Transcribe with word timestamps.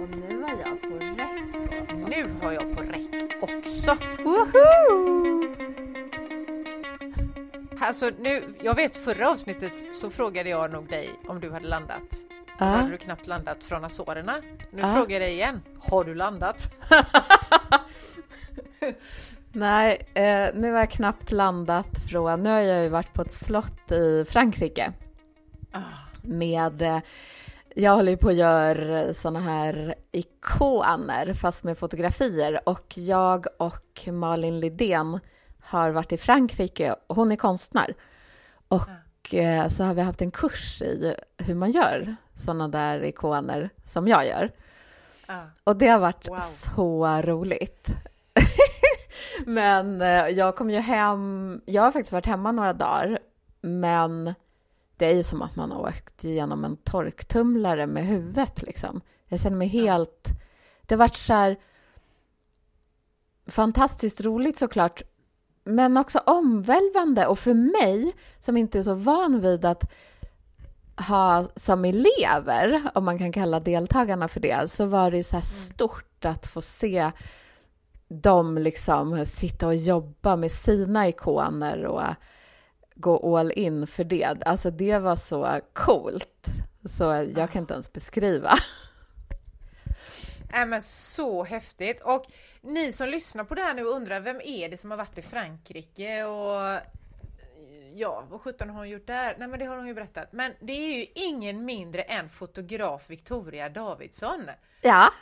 Och 0.00 0.08
nu 0.10 0.42
har 0.42 0.50
jag 0.66 0.82
på 0.82 0.88
räck. 0.98 1.30
Nu 2.08 2.28
har 2.42 2.52
jag 2.52 2.76
på 2.76 2.82
räck 2.82 3.32
också. 3.40 3.96
Woho! 4.24 5.40
Alltså 7.80 8.10
nu, 8.20 8.42
jag 8.62 8.74
vet 8.74 8.96
förra 8.96 9.30
avsnittet 9.30 9.94
så 9.94 10.10
frågade 10.10 10.50
jag 10.50 10.72
nog 10.72 10.88
dig 10.88 11.10
om 11.26 11.40
du 11.40 11.50
hade 11.50 11.66
landat. 11.68 12.16
Ja. 12.58 12.64
Hade 12.66 12.90
du 12.90 12.96
knappt 12.96 13.26
landat 13.26 13.64
från 13.64 13.84
Azorerna? 13.84 14.36
Nu 14.70 14.80
Ja. 14.82 14.94
frågar 14.94 15.12
jag 15.12 15.20
dig 15.22 15.32
igen. 15.32 15.62
Har 15.80 16.04
du 16.04 16.14
landat? 16.14 16.74
Nej, 19.52 20.08
eh, 20.14 20.48
nu 20.54 20.72
har 20.72 20.78
jag 20.78 20.90
knappt 20.90 21.30
landat 21.32 21.86
från... 22.10 22.42
Nu 22.42 22.50
har 22.50 22.60
jag 22.60 22.82
ju 22.82 22.88
varit 22.88 23.12
på 23.14 23.22
ett 23.22 23.32
slott 23.32 23.92
i 23.92 24.24
Frankrike 24.28 24.92
Ah. 24.92 25.09
Med... 26.22 26.82
Eh, 26.82 26.98
jag 27.74 27.94
håller 27.94 28.12
ju 28.12 28.16
på 28.18 28.28
att 28.28 28.34
göra 28.34 29.14
såna 29.14 29.40
här 29.40 29.94
ikoner 30.12 31.34
fast 31.34 31.64
med 31.64 31.78
fotografier 31.78 32.68
och 32.68 32.94
jag 32.98 33.46
och 33.58 34.08
Malin 34.12 34.60
Lidén 34.60 35.20
har 35.60 35.90
varit 35.90 36.12
i 36.12 36.16
Frankrike. 36.18 36.94
Hon 37.08 37.32
är 37.32 37.36
konstnär. 37.36 37.94
Och 38.68 39.34
eh, 39.34 39.68
så 39.68 39.84
har 39.84 39.94
vi 39.94 40.00
haft 40.02 40.22
en 40.22 40.30
kurs 40.30 40.82
i 40.82 41.14
hur 41.38 41.54
man 41.54 41.70
gör 41.70 42.16
såna 42.34 42.68
där 42.68 43.04
ikoner 43.04 43.70
som 43.84 44.08
jag 44.08 44.26
gör. 44.26 44.50
Ah. 45.26 45.42
Och 45.64 45.76
det 45.76 45.88
har 45.88 45.98
varit 45.98 46.28
Wow. 46.28 46.40
så 46.40 47.06
roligt. 47.22 47.88
men 49.46 50.02
eh, 50.02 50.28
jag 50.28 50.56
kom 50.56 50.70
ju 50.70 50.78
hem, 50.78 51.60
jag 51.66 51.82
har 51.82 51.90
faktiskt 51.92 52.12
varit 52.12 52.26
hemma 52.26 52.52
några 52.52 52.72
dagar, 52.72 53.18
men 53.60 54.34
det 55.00 55.06
är 55.06 55.14
ju 55.14 55.22
som 55.22 55.42
att 55.42 55.56
man 55.56 55.70
har 55.70 55.80
åkt 55.80 56.24
igenom 56.24 56.64
en 56.64 56.76
torktumlare 56.76 57.86
med 57.86 58.06
huvudet 58.06 58.62
liksom. 58.62 59.00
Jag 59.26 59.40
känner 59.40 59.56
mig 59.56 59.68
helt, 59.68 60.28
det 60.82 60.94
har 60.94 60.98
varit 60.98 61.16
så 61.16 61.32
här 61.32 61.56
fantastiskt 63.46 64.20
roligt 64.20 64.58
såklart, 64.58 65.02
men 65.64 65.96
också 65.96 66.18
omvälvande. 66.18 67.26
Och 67.26 67.38
för 67.38 67.54
mig 67.54 68.12
som 68.40 68.56
inte 68.56 68.78
är 68.78 68.82
så 68.82 68.94
van 68.94 69.40
vid 69.40 69.64
att 69.64 69.92
ha 71.08 71.44
som 71.56 71.84
elever, 71.84 72.90
om 72.94 73.04
man 73.04 73.18
kan 73.18 73.32
kalla 73.32 73.60
deltagarna 73.60 74.28
för 74.28 74.40
det, 74.40 74.70
så 74.70 74.84
var 74.84 75.10
det 75.10 75.16
ju 75.16 75.22
så 75.22 75.36
här 75.36 75.42
stort 75.42 76.24
att 76.24 76.46
få 76.46 76.62
se 76.62 77.10
dem 78.08 78.58
liksom 78.58 79.26
sitta 79.26 79.66
och 79.66 79.76
jobba 79.76 80.36
med 80.36 80.52
sina 80.52 81.08
ikoner 81.08 81.84
och 81.86 82.02
gå 83.00 83.38
all 83.38 83.52
in 83.52 83.86
för 83.86 84.04
det. 84.04 84.36
Alltså 84.46 84.70
det 84.70 84.98
var 84.98 85.16
så 85.16 85.60
coolt, 85.72 86.46
så 86.84 87.28
jag 87.36 87.50
kan 87.50 87.62
inte 87.62 87.74
ens 87.74 87.92
beskriva. 87.92 88.52
Nej 90.52 90.66
men 90.66 90.82
så 90.82 91.44
häftigt! 91.44 92.00
Och 92.00 92.24
ni 92.60 92.92
som 92.92 93.08
lyssnar 93.08 93.44
på 93.44 93.54
det 93.54 93.62
här 93.62 93.74
nu 93.74 93.82
undrar, 93.82 94.20
vem 94.20 94.40
är 94.44 94.68
det 94.68 94.76
som 94.76 94.90
har 94.90 94.98
varit 94.98 95.18
i 95.18 95.22
Frankrike 95.22 96.24
och 96.24 96.80
ja, 97.94 98.24
vad 98.30 98.40
sjutton 98.40 98.70
har 98.70 98.76
hon 98.76 98.88
gjort 98.88 99.06
där? 99.06 99.36
Nej 99.38 99.48
men 99.48 99.58
det 99.58 99.64
har 99.64 99.76
hon 99.76 99.86
ju 99.86 99.94
berättat. 99.94 100.32
Men 100.32 100.52
det 100.60 100.72
är 100.72 100.98
ju 100.98 101.06
ingen 101.14 101.64
mindre 101.64 102.02
än 102.02 102.28
fotograf 102.28 103.10
Victoria 103.10 103.68
Davidsson. 103.68 104.50
Ja, 104.80 105.12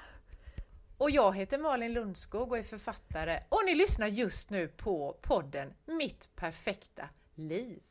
Och 0.99 1.11
jag 1.11 1.37
heter 1.37 1.59
Malin 1.59 1.93
Lundskog 1.93 2.53
och 2.53 2.59
är 2.59 2.63
författare 2.63 3.41
och 3.49 3.63
ni 3.67 3.75
lyssnar 3.75 4.07
just 4.07 4.51
nu 4.51 4.69
på 4.69 5.17
podden 5.23 5.75
Mitt 5.87 6.29
perfekta 6.37 7.09
liv. 7.39 7.83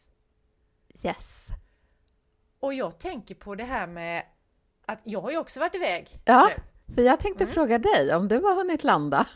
yes. 1.03 1.47
Och 2.59 2.73
jag 2.73 2.99
tänker 2.99 3.35
på 3.35 3.55
det 3.55 3.63
här 3.63 3.87
med 3.87 4.25
att 4.85 4.99
jag 5.03 5.21
har 5.21 5.31
ju 5.31 5.37
också 5.37 5.59
varit 5.59 5.75
iväg 5.75 6.19
Ja, 6.25 6.51
nu. 6.87 6.93
för 6.93 7.01
jag 7.01 7.19
tänkte 7.19 7.47
fråga 7.47 7.77
dig 7.77 8.15
om 8.15 8.27
du 8.27 8.39
har 8.39 8.55
hunnit 8.55 8.83
landa. 8.83 9.27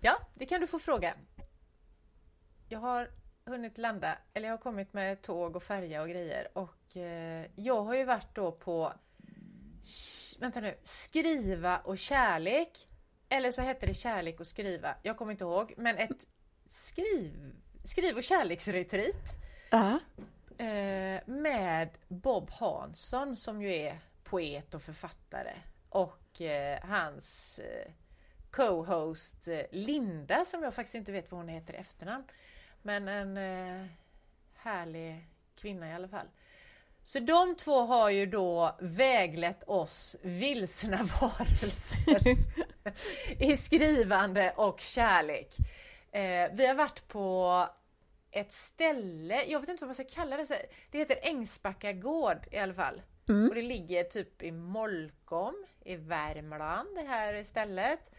Ja, 0.00 0.18
det 0.34 0.46
kan 0.46 0.60
du 0.60 0.66
få 0.66 0.78
fråga. 0.78 1.14
Jag 2.68 2.78
har 2.78 3.10
hunnit 3.44 3.78
landa, 3.78 4.18
eller 4.34 4.48
jag 4.48 4.52
har 4.52 4.58
kommit 4.62 4.92
med 4.92 5.22
tåg 5.22 5.56
och 5.56 5.62
färja 5.62 6.02
och 6.02 6.08
grejer 6.08 6.48
och 6.58 6.96
eh, 6.96 7.46
jag 7.56 7.82
har 7.82 7.94
ju 7.94 8.04
varit 8.04 8.34
då 8.34 8.52
på 8.52 8.92
sh- 9.82 10.40
vänta 10.40 10.60
nu, 10.60 10.74
skriva 10.82 11.78
och 11.78 11.98
kärlek. 11.98 12.88
Eller 13.28 13.50
så 13.52 13.62
hette 13.62 13.86
det 13.86 13.94
kärlek 13.94 14.40
och 14.40 14.46
skriva, 14.46 14.94
jag 15.02 15.16
kommer 15.16 15.32
inte 15.32 15.44
ihåg, 15.44 15.74
men 15.76 15.96
ett 15.98 16.26
skriv, 16.70 17.54
skriv 17.84 18.16
och 18.16 18.22
kärleksretreat 18.22 19.36
Ja, 19.70 19.98
eh, 20.58 21.20
med 21.26 21.88
Bob 22.08 22.50
Hansson 22.50 23.36
som 23.36 23.62
ju 23.62 23.74
är 23.74 23.98
poet 24.24 24.74
och 24.74 24.82
författare 24.82 25.54
och 25.88 26.40
eh, 26.40 26.78
hans 26.82 27.58
eh, 27.58 27.92
co-host 28.50 29.48
Linda 29.70 30.44
som 30.44 30.62
jag 30.62 30.74
faktiskt 30.74 30.94
inte 30.94 31.12
vet 31.12 31.30
vad 31.30 31.40
hon 31.40 31.48
heter 31.48 31.74
i 31.74 31.76
efternamn. 31.76 32.24
Men 32.82 33.08
en 33.08 33.36
härlig 34.54 35.28
kvinna 35.56 35.90
i 35.90 35.94
alla 35.94 36.08
fall. 36.08 36.26
Så 37.02 37.18
de 37.20 37.56
två 37.56 37.80
har 37.80 38.10
ju 38.10 38.26
då 38.26 38.76
väglett 38.80 39.62
oss 39.66 40.16
vilsna 40.22 40.96
varelser 41.20 42.22
i 43.42 43.56
skrivande 43.56 44.52
och 44.56 44.80
kärlek. 44.80 45.56
Eh, 46.12 46.50
vi 46.52 46.66
har 46.66 46.74
varit 46.74 47.08
på 47.08 47.68
ett 48.30 48.52
ställe, 48.52 49.44
jag 49.44 49.60
vet 49.60 49.68
inte 49.68 49.84
vad 49.84 49.88
man 49.88 49.94
ska 49.94 50.14
kalla 50.14 50.36
det, 50.36 50.66
det 50.90 50.98
heter 50.98 51.18
Ängsbacka 51.22 51.92
gård 51.92 52.46
i 52.50 52.58
alla 52.58 52.74
fall. 52.74 53.02
Och 53.48 53.54
det 53.54 53.62
ligger 53.62 54.04
typ 54.04 54.42
i 54.42 54.52
Molkom 54.52 55.66
i 55.84 55.96
Värmland, 55.96 56.88
det 56.94 57.02
här 57.02 57.44
stället. 57.44 58.10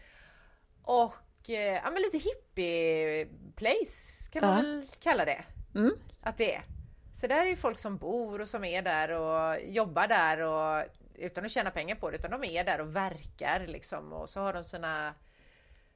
Och 0.82 1.50
eh, 1.50 1.74
ja, 1.84 1.90
men 1.90 2.02
lite 2.02 2.18
hippie 2.18 3.26
place 3.56 4.30
kan 4.32 4.46
man 4.46 4.56
Ja. 4.56 4.62
väl 4.62 4.86
kalla 5.00 5.24
det. 5.24 5.44
Mm. 5.74 5.92
Att 6.20 6.38
det 6.38 6.54
är. 6.54 6.62
Så 7.14 7.26
där 7.26 7.40
är 7.46 7.50
ju 7.50 7.56
folk 7.56 7.78
som 7.78 7.96
bor 7.96 8.40
och 8.40 8.48
som 8.48 8.64
är 8.64 8.82
där 8.82 9.10
och 9.10 9.60
jobbar 9.64 10.06
där 10.08 10.40
och 10.40 10.84
utan 11.14 11.44
att 11.44 11.50
tjäna 11.50 11.70
pengar 11.70 11.96
på 11.96 12.10
det, 12.10 12.16
utan 12.16 12.30
de 12.40 12.44
är 12.44 12.64
där 12.64 12.80
och 12.80 12.96
verkar 12.96 13.66
liksom 13.66 14.12
och 14.12 14.30
så 14.30 14.40
har 14.40 14.52
de 14.52 14.64
sina 14.64 15.14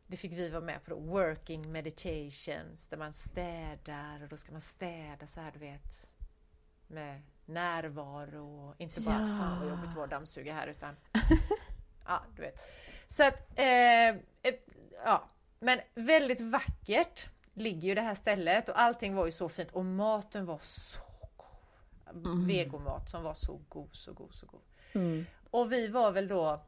det 0.09 0.17
fick 0.17 0.33
vi 0.33 0.51
vara 0.51 0.65
med 0.65 0.85
på 0.85 0.91
då, 0.91 0.97
working 0.97 1.73
meditations 1.73 2.87
där 2.87 2.97
man 2.97 3.13
städar 3.13 4.23
och 4.23 4.29
då 4.29 4.37
ska 4.37 4.53
man 4.53 4.61
städa 4.61 5.27
så 5.27 5.41
här 5.41 5.53
du 5.53 5.59
vet 5.59 6.11
med 6.87 7.23
närvaro 7.47 8.69
och 8.69 8.75
inte 8.79 9.01
bara 9.01 9.21
Ja. 9.21 9.27
fan 9.27 9.59
vad 9.61 9.69
jobbigt 9.71 9.91
det 9.91 9.97
var 9.97 10.05
att 10.05 10.11
dammsuga 10.11 10.55
här 10.55 10.67
utan 10.67 10.97
ja 12.07 12.23
du 12.37 12.43
vet. 12.43 12.59
Så 13.09 13.23
att 13.23 13.59
eh, 13.59 14.09
ett, 14.43 14.67
ja 15.05 15.29
men 15.59 15.81
väldigt 15.95 16.41
vackert 16.41 17.29
ligger 17.55 17.89
ju 17.89 17.95
det 17.95 18.01
här 18.03 18.15
stället 18.15 18.69
och 18.69 18.81
allting 18.81 19.15
var 19.15 19.27
ju 19.27 19.33
så 19.33 19.49
fint 19.49 19.71
och 19.71 19.85
maten 19.85 20.47
var 20.47 20.59
så 20.63 21.01
god. 22.13 22.47
Vegomat 22.47 23.09
som 23.09 23.23
var 23.23 23.35
så 23.35 23.61
god, 23.69 23.89
så 23.93 24.13
god, 24.13 24.35
så 24.35 24.47
god. 24.47 24.61
Mm. 24.93 25.27
Och 25.51 25.73
vi 25.73 25.89
var 25.89 26.13
väl 26.13 26.29
då 26.29 26.65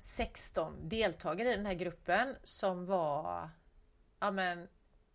16 0.00 0.88
deltagare 0.88 1.52
i 1.52 1.56
den 1.56 1.66
här 1.66 1.74
gruppen 1.74 2.36
som 2.42 2.86
var, 2.86 3.50
ja 4.20 4.30
men 4.30 4.68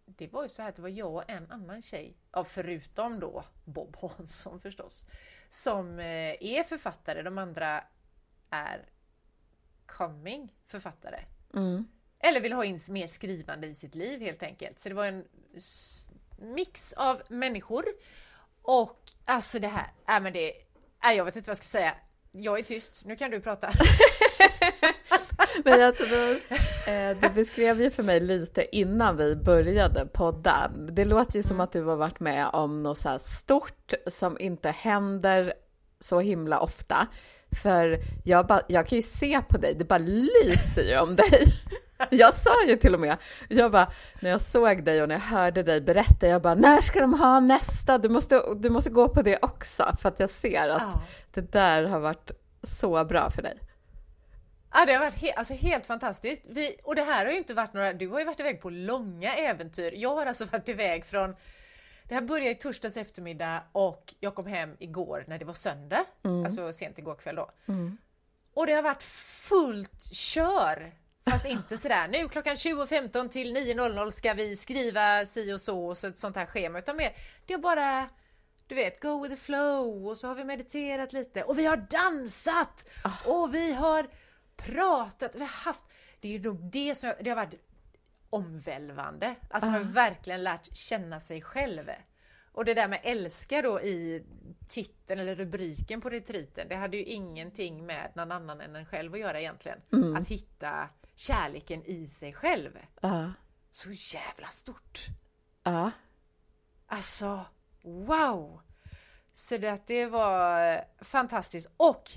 det 0.05 0.27
var 0.27 0.43
ju 0.43 0.49
så 0.49 0.61
här 0.61 0.69
att 0.69 0.75
det 0.75 0.81
var 0.81 0.89
jag 0.89 1.13
och 1.13 1.29
en 1.29 1.51
annan 1.51 1.81
tjej, 1.81 2.17
ja, 2.31 2.43
förutom 2.43 3.19
då 3.19 3.43
Bob 3.63 3.95
Hansson 3.95 4.59
förstås, 4.59 5.07
som 5.49 5.99
eh, 5.99 6.35
är 6.39 6.63
författare. 6.63 7.21
De 7.21 7.37
andra 7.37 7.83
är 8.49 8.89
coming 9.85 10.53
författare. 10.65 11.19
Mm. 11.53 11.87
Eller 12.19 12.41
vill 12.41 12.53
ha 12.53 12.65
in 12.65 12.79
mer 12.89 13.07
skrivande 13.07 13.67
i 13.67 13.75
sitt 13.75 13.95
liv 13.95 14.21
helt 14.21 14.43
enkelt. 14.43 14.79
Så 14.79 14.89
det 14.89 14.95
var 14.95 15.05
en 15.05 15.25
mix 16.37 16.93
av 16.93 17.21
människor. 17.29 17.83
Och 18.61 18.99
alltså 19.25 19.59
det 19.59 19.67
här, 19.67 19.91
äh, 20.07 20.23
men 20.23 20.33
det, 20.33 20.51
äh, 21.09 21.13
jag 21.17 21.25
vet 21.25 21.35
inte 21.35 21.49
vad 21.49 21.51
jag 21.51 21.63
ska 21.63 21.71
säga. 21.71 21.95
Jag 22.37 22.59
är 22.59 22.63
tyst, 22.63 23.05
nu 23.05 23.15
kan 23.15 23.31
du 23.31 23.39
prata. 23.39 23.69
Men 25.63 25.79
jag 25.79 25.97
tror, 25.97 26.31
eh, 26.87 27.17
du 27.21 27.29
beskrev 27.29 27.81
ju 27.81 27.91
för 27.91 28.03
mig 28.03 28.19
lite 28.19 28.77
innan 28.77 29.17
vi 29.17 29.35
började 29.35 30.05
podda. 30.05 30.71
Det 30.91 31.05
låter 31.05 31.35
ju 31.35 31.43
som 31.43 31.59
att 31.59 31.71
du 31.71 31.83
har 31.83 31.95
varit 31.95 32.19
med 32.19 32.47
om 32.53 32.83
något 32.83 32.97
så 32.97 33.19
stort 33.19 33.93
som 34.07 34.39
inte 34.39 34.69
händer 34.69 35.53
så 35.99 36.19
himla 36.19 36.59
ofta. 36.59 37.07
För 37.63 37.99
jag, 38.23 38.47
bara, 38.47 38.61
jag 38.67 38.87
kan 38.87 38.95
ju 38.95 39.01
se 39.01 39.41
på 39.49 39.57
dig, 39.57 39.75
det 39.75 39.85
bara 39.85 39.99
lyser 39.99 40.83
ju 40.83 40.99
om 40.99 41.15
dig. 41.15 41.43
Jag 42.09 42.33
sa 42.33 42.65
ju 42.67 42.75
till 42.75 42.93
och 42.93 42.99
med, 42.99 43.17
jag 43.49 43.71
bara, 43.71 43.91
när 44.19 44.29
jag 44.29 44.41
såg 44.41 44.83
dig 44.83 45.01
och 45.01 45.07
när 45.07 45.15
jag 45.15 45.21
hörde 45.21 45.63
dig 45.63 45.81
berätta, 45.81 46.27
jag 46.27 46.41
bara, 46.41 46.55
när 46.55 46.81
ska 46.81 47.01
de 47.01 47.13
ha 47.13 47.39
nästa? 47.39 47.97
Du 47.97 48.09
måste, 48.09 48.41
du 48.55 48.69
måste 48.69 48.89
gå 48.89 49.09
på 49.09 49.21
det 49.21 49.37
också, 49.41 49.95
för 50.01 50.09
att 50.09 50.19
jag 50.19 50.29
ser 50.29 50.69
att 50.69 50.81
Ja. 50.81 51.01
Det 51.35 51.51
där 51.51 51.83
har 51.83 51.99
varit 51.99 52.31
så 52.63 53.05
bra 53.05 53.29
för 53.31 53.41
dig. 53.41 53.59
Ja, 54.73 54.85
det 54.85 54.93
har 54.93 54.99
varit 54.99 55.21
he 55.21 55.33
alltså 55.33 55.53
helt 55.53 55.87
fantastiskt. 55.87 56.41
Vi, 56.45 56.75
och 56.83 56.95
det 56.95 57.01
här 57.01 57.25
har 57.25 57.31
ju 57.31 57.37
inte 57.37 57.53
varit 57.53 57.73
några, 57.73 57.93
du 57.93 58.07
har 58.07 58.19
ju 58.19 58.25
varit 58.25 58.39
iväg 58.39 58.61
på 58.61 58.69
långa 58.69 59.33
äventyr. 59.33 59.93
Jag 59.95 60.15
har 60.15 60.25
alltså 60.25 60.45
varit 60.45 60.69
iväg 60.69 61.05
från 61.05 61.35
Det 62.03 62.15
här 62.15 62.21
började 62.21 62.51
i 62.51 62.55
torsdags 62.55 62.97
eftermiddag 62.97 63.63
och 63.71 64.13
jag 64.19 64.35
kom 64.35 64.47
hem 64.47 64.75
igår 64.79 65.25
när 65.27 65.39
det 65.39 65.45
var 65.45 65.53
söndag. 65.53 66.05
Alltså 66.45 66.73
sent 66.73 66.97
igår 66.97 67.15
kväll 67.15 67.35
då. 67.35 67.51
Och 68.53 68.67
det 68.67 68.73
har 68.73 68.81
varit 68.83 69.03
fullt 69.03 70.03
kör. 70.13 70.93
Fast 71.29 71.45
inte 71.45 71.77
sådär 71.77 72.07
nu 72.07 72.27
klockan 72.27 72.55
20.15 72.55 73.29
till 73.29 73.57
9.00 73.57 74.11
ska 74.11 74.33
vi 74.33 74.55
skriva 74.55 75.25
si 75.25 75.53
och 75.53 75.61
så 75.61 75.87
och 75.87 75.97
så 75.97 76.07
ett 76.07 76.19
sånt 76.19 76.35
här 76.35 76.45
schema 76.45 76.79
utan 76.79 76.97
mer 76.97 77.15
det 77.45 77.53
är 77.53 77.57
bara 77.57 78.09
du 78.67 78.75
vet, 78.75 79.01
go 79.01 79.23
with 79.23 79.35
the 79.35 79.41
flow 79.41 80.07
och 80.07 80.17
så 80.17 80.27
har 80.27 80.35
vi 80.35 80.43
mediterat 80.43 81.13
lite 81.13 81.43
och 81.43 81.59
vi 81.59 81.65
har 81.65 81.77
dansat 81.77 82.89
och 83.25 83.55
vi 83.55 83.73
har 83.73 84.07
pratat, 84.55 85.35
vi 85.35 85.39
har 85.39 85.47
haft, 85.47 85.83
det 86.19 86.27
är 86.27 86.31
ju 86.31 86.39
nog 86.39 86.71
det 86.71 86.95
som, 86.95 87.13
det 87.21 87.29
har 87.29 87.35
varit 87.35 87.61
omvälvande. 88.29 89.35
Alltså 89.49 89.69
man 89.69 89.83
har 89.83 89.91
verkligen 89.91 90.43
lärt 90.43 90.75
känna 90.75 91.19
sig 91.19 91.41
själv. 91.41 91.89
Och 92.51 92.65
det 92.65 92.73
där 92.73 92.87
med 92.87 92.99
älska 93.03 93.61
då 93.61 93.81
i 93.81 94.25
titeln 94.67 95.21
eller 95.21 95.35
rubriken 95.35 96.01
på 96.01 96.09
retriten, 96.09 96.67
det 96.69 96.75
hade 96.75 96.97
ju 96.97 97.03
ingenting 97.03 97.85
med 97.85 98.11
någon 98.15 98.31
annan 98.31 98.61
än 98.61 98.75
en 98.75 98.85
själv 98.85 99.13
att 99.13 99.19
göra 99.19 99.39
egentligen. 99.39 99.81
Att 100.17 100.27
hitta 100.27 100.89
kärleken 101.15 101.83
i 101.85 102.07
sig 102.07 102.33
själv. 102.33 102.77
Ja. 103.01 103.31
Så 103.71 103.89
jävla 103.91 104.47
stort! 104.47 105.05
Ja. 105.63 105.91
Alltså, 106.87 107.45
wow! 107.85 108.61
Så 109.33 109.57
det, 109.57 109.87
det 109.87 110.05
var 110.05 110.81
fantastiskt. 111.03 111.69
Och, 111.77 112.11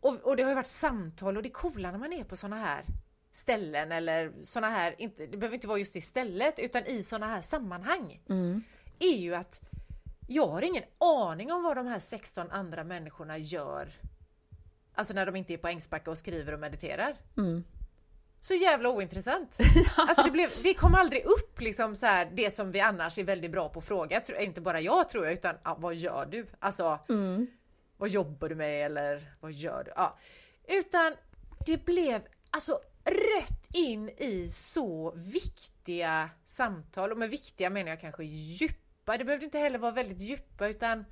och, 0.00 0.14
och 0.14 0.36
det 0.36 0.42
har 0.42 0.50
ju 0.50 0.56
varit 0.56 0.66
samtal 0.66 1.36
och 1.36 1.42
det 1.42 1.50
coola 1.50 1.90
när 1.90 1.98
man 1.98 2.12
är 2.12 2.24
på 2.24 2.36
såna 2.36 2.56
här 2.56 2.84
ställen 3.32 3.92
eller 3.92 4.32
såna 4.42 4.68
här, 4.68 4.94
inte, 4.98 5.26
det 5.26 5.36
behöver 5.36 5.54
inte 5.54 5.66
vara 5.68 5.78
just 5.78 5.92
det 5.92 6.00
stället, 6.00 6.58
utan 6.58 6.86
i 6.86 7.02
såna 7.02 7.26
här 7.26 7.40
sammanhang. 7.40 8.20
Är 8.98 9.16
ju 9.16 9.34
att 9.34 9.60
jag 10.28 10.46
har 10.46 10.62
ingen 10.62 10.84
aning 10.98 11.52
om 11.52 11.62
vad 11.62 11.76
de 11.76 11.86
här 11.86 11.98
16 11.98 12.50
andra 12.50 12.84
människorna 12.84 13.38
gör. 13.38 13.92
Alltså 14.94 15.14
när 15.14 15.26
de 15.26 15.36
inte 15.36 15.52
är 15.52 15.58
på 15.58 15.68
Ängsbacka 15.68 16.10
och 16.10 16.18
skriver 16.18 16.52
och 16.52 16.60
mediterar. 16.60 17.16
Så 18.44 18.54
jävla 18.54 18.88
ointressant. 18.90 19.58
Alltså 19.96 20.22
det, 20.24 20.30
blev, 20.30 20.50
det 20.62 20.74
kom 20.74 20.94
aldrig 20.94 21.24
upp 21.24 21.60
liksom 21.60 21.96
så 21.96 22.06
här, 22.06 22.30
det 22.34 22.54
som 22.54 22.72
vi 22.72 22.80
annars 22.80 23.18
är 23.18 23.24
väldigt 23.24 23.50
bra 23.50 23.68
på 23.68 23.78
att 23.78 23.84
fråga. 23.84 24.20
Tror- 24.20 24.38
Inte 24.38 24.60
bara 24.60 24.80
jag 24.80 25.08
tror 25.08 25.24
jag, 25.24 25.32
utan 25.32 25.54
ah, 25.62 25.74
vad 25.78 25.94
gör 25.94 26.26
du? 26.26 26.46
Alltså, 26.58 26.98
vad 27.96 28.08
jobbar 28.08 28.48
du 28.48 28.54
med 28.54 28.86
eller 28.86 29.34
vad 29.40 29.52
gör 29.52 29.84
du? 29.84 29.92
Ja. 29.96 30.18
Utan 30.68 31.14
det 31.66 31.84
blev 31.84 32.22
alltså 32.50 32.80
rätt 33.04 33.74
in 33.74 34.08
i 34.08 34.48
så 34.52 35.12
viktiga 35.16 36.30
samtal 36.46 37.12
och 37.12 37.18
med 37.18 37.30
viktiga 37.30 37.70
menar 37.70 37.90
jag 37.90 38.00
kanske 38.00 38.24
djupa. 38.24 39.16
Det 39.18 39.24
behövde 39.24 39.44
inte 39.44 39.58
heller 39.58 39.78
vara 39.78 39.92
väldigt 39.92 40.20
djupa 40.20 40.68
utan 40.68 41.04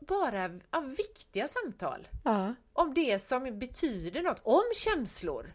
bara 0.00 0.50
ja, 0.70 0.80
viktiga 0.80 1.48
samtal 1.48 2.08
Ja. 2.24 2.54
om 2.72 2.94
det 2.94 3.18
som 3.22 3.58
betyder 3.58 4.22
något, 4.22 4.40
om 4.42 4.62
känslor. 4.74 5.52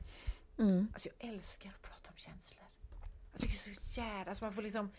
Mm. 0.59 0.88
Alltså 0.94 1.09
jag 1.18 1.30
älskar 1.30 1.69
att 1.69 1.81
prata 1.81 2.09
om 2.09 2.18
känslor. 2.18 2.63
Alltså 3.31 3.48
det 3.48 3.54
är 3.54 3.75
så 3.75 4.00
jävla, 4.01 4.30
alltså 4.31 4.44
man 4.44 4.54
får 4.54 4.62
liksom 4.62 4.92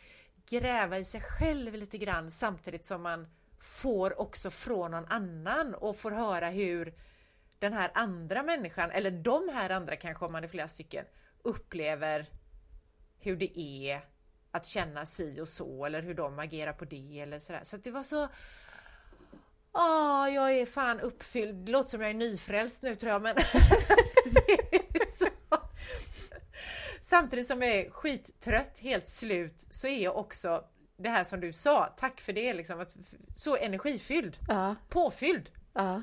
gräva 0.46 0.98
i 0.98 1.04
sig 1.04 1.20
själv 1.20 1.74
lite 1.74 1.98
grann 1.98 2.30
samtidigt 2.30 2.84
som 2.84 3.02
man 3.02 3.26
får 3.60 4.20
också 4.20 4.50
från 4.50 4.90
någon 4.90 5.06
annan 5.06 5.74
och 5.74 5.96
får 5.96 6.10
höra 6.10 6.48
hur 6.48 6.94
den 7.58 7.72
här 7.72 7.90
andra 7.94 8.42
människan, 8.42 8.90
eller 8.90 9.10
de 9.10 9.48
här 9.48 9.70
andra 9.70 9.96
kanske 9.96 10.24
om 10.24 10.32
man 10.32 10.44
är 10.44 10.48
flera 10.48 10.68
stycken, 10.68 11.04
upplever 11.42 12.26
hur 13.18 13.36
det 13.36 13.58
är 13.58 14.04
att 14.50 14.66
känna 14.66 15.06
si 15.06 15.40
och 15.40 15.48
så 15.48 15.84
eller 15.84 16.02
hur 16.02 16.14
de 16.14 16.38
agerar 16.38 16.72
på 16.72 16.84
det 16.84 17.20
eller 17.20 17.40
sådär. 17.40 17.64
Så 17.64 17.76
att 17.76 17.84
det 17.84 17.90
var 17.90 18.02
så 18.02 18.28
Åh, 19.72 20.28
jag 20.34 20.58
är 20.58 20.66
fan 20.66 21.00
uppfylld. 21.00 21.66
Det 21.66 21.72
låter 21.72 21.90
som 21.90 22.00
jag 22.00 22.10
är 22.10 22.14
nyfrälst 22.14 22.82
nu 22.82 22.94
tror 22.94 23.12
jag, 23.12 23.22
men. 23.22 23.36
Samtidigt 27.02 27.46
som 27.46 27.62
jag 27.62 27.70
är 27.74 27.90
skittrött, 27.90 28.78
helt 28.78 29.08
slut, 29.08 29.66
så 29.70 29.86
är 29.86 30.02
jag 30.04 30.16
också 30.16 30.64
det 30.98 31.08
här 31.08 31.24
som 31.24 31.40
du 31.40 31.52
sa, 31.52 31.86
tack 31.96 32.20
för 32.20 32.32
det, 32.32 32.54
liksom, 32.54 32.80
att, 32.80 32.96
så 33.36 33.56
energifylld, 33.56 34.36
Ja. 34.48 34.74
påfylld. 34.88 35.50
Ja. 35.72 36.02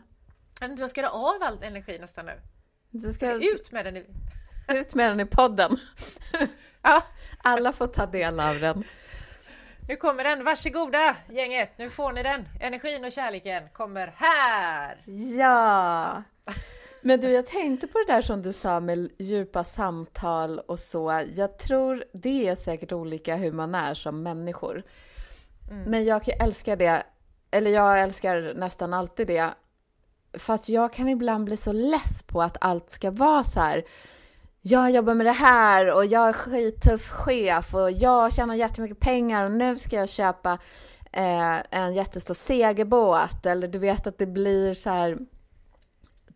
Jag 0.78 0.90
ska 0.90 1.02
ha 1.08 1.10
av 1.36 1.44
all 1.44 1.64
energi 1.64 2.00
nästan 2.00 2.26
nu. 2.26 2.42
Du 2.90 3.14
ska 3.14 3.32
Ut 3.34 3.72
med 3.72 3.86
den. 3.86 3.98
i- 3.98 4.06
ut 4.68 4.94
med 4.96 5.10
den 5.12 5.20
i 5.20 5.26
podden. 5.26 5.78
Ja, 6.82 7.04
Alla 7.44 7.74
får 7.74 7.88
ta 7.88 8.06
del 8.06 8.40
av 8.40 8.60
den. 8.60 8.84
nu 9.88 9.96
kommer 9.96 10.24
den. 10.24 10.44
Varsågoda 10.44 11.16
gänget, 11.30 11.78
nu 11.78 11.90
får 11.90 12.12
ni 12.12 12.24
den. 12.24 12.48
Energin 12.62 13.06
och 13.06 13.12
kärleken 13.12 13.70
kommer 13.70 14.14
här. 14.18 15.04
Ja! 15.40 16.24
Men 17.08 17.20
du, 17.20 17.32
jag 17.32 17.48
tänkte 17.48 17.88
på 17.88 17.98
det 17.98 18.14
där 18.14 18.22
som 18.22 18.42
du 18.42 18.54
sa 18.54 18.80
med 18.80 19.10
djupa 19.18 19.64
samtal 19.64 20.60
och 20.60 20.80
så. 20.80 21.24
Jag 21.36 21.58
tror 21.58 22.04
det 22.14 22.48
är 22.48 22.56
säkert 22.56 22.92
olika 22.92 23.36
hur 23.36 23.52
man 23.52 23.76
är 23.76 23.94
som 23.94 24.24
människor. 24.24 24.84
Men 25.88 26.06
jag 26.06 26.24
kan 26.24 26.34
älska 26.48 26.76
det, 26.76 27.04
eller 27.52 27.72
jag 27.72 28.02
älskar 28.02 28.54
nästan 28.56 28.94
alltid 28.94 29.28
det. 29.28 29.50
För 30.34 30.54
att 30.54 30.70
jag 30.70 30.94
kan 30.94 31.10
ibland 31.10 31.46
bli 31.46 31.58
så 31.58 31.72
less 31.72 32.24
på 32.24 32.42
att 32.42 32.58
allt 32.62 32.90
ska 32.90 33.12
vara 33.12 33.44
så 33.44 33.60
här. 33.60 33.84
Jag 34.62 34.92
jobbar 34.92 35.14
med 35.14 35.26
det 35.26 35.32
här 35.32 35.94
och 35.94 36.06
jag 36.06 36.28
är 36.28 36.34
skittuff 36.34 37.10
chef 37.10 37.74
och 37.74 37.92
jag 37.92 38.34
tjänar 38.34 38.56
jättemycket 38.56 39.00
pengar 39.00 39.46
och 39.46 39.52
nu 39.52 39.78
ska 39.78 39.96
jag 39.96 40.10
köpa 40.10 40.60
eh, 41.12 41.58
en 41.70 41.94
jättestor 41.94 42.34
segelbåt. 42.34 43.46
Eller 43.46 43.68
du 43.68 43.80
vet 43.80 44.08
att 44.08 44.18
det 44.18 44.28
blir 44.28 44.74
så 44.74 44.90
här 44.90 45.18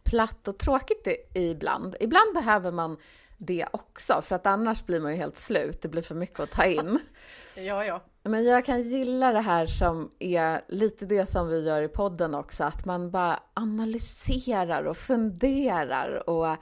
platt 0.09 0.47
och 0.47 0.57
tråkigt 0.57 1.07
ibland. 1.33 1.95
Ibland 2.00 2.33
behöver 2.33 2.71
man 2.71 2.97
det 3.38 3.67
också, 3.71 4.21
för 4.21 4.35
att 4.35 4.45
annars 4.45 4.85
blir 4.85 5.00
man 5.00 5.11
ju 5.11 5.17
helt 5.17 5.38
slut. 5.38 5.81
Det 5.81 5.88
blir 5.88 6.01
för 6.01 6.15
mycket 6.15 6.39
att 6.39 6.51
ta 6.51 6.65
in. 6.65 7.00
Ja, 7.56 7.85
ja. 7.85 8.01
Men 8.23 8.44
jag 8.44 8.65
kan 8.65 8.81
gilla 8.81 9.31
det 9.31 9.41
här 9.41 9.67
som 9.67 10.11
är 10.19 10.61
lite 10.67 11.06
det 11.06 11.25
som 11.25 11.47
vi 11.47 11.65
gör 11.65 11.81
i 11.81 11.88
podden 11.88 12.35
också, 12.35 12.63
att 12.63 12.85
man 12.85 13.11
bara 13.11 13.39
analyserar 13.53 14.83
och 14.83 14.97
funderar 14.97 16.29
och 16.29 16.57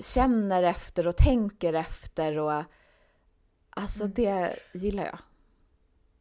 känner 0.00 0.62
efter 0.62 1.06
och 1.06 1.16
tänker 1.16 1.72
efter 1.72 2.38
och 2.38 2.62
alltså 3.70 4.06
det 4.06 4.56
gillar 4.72 5.04
jag. 5.04 5.18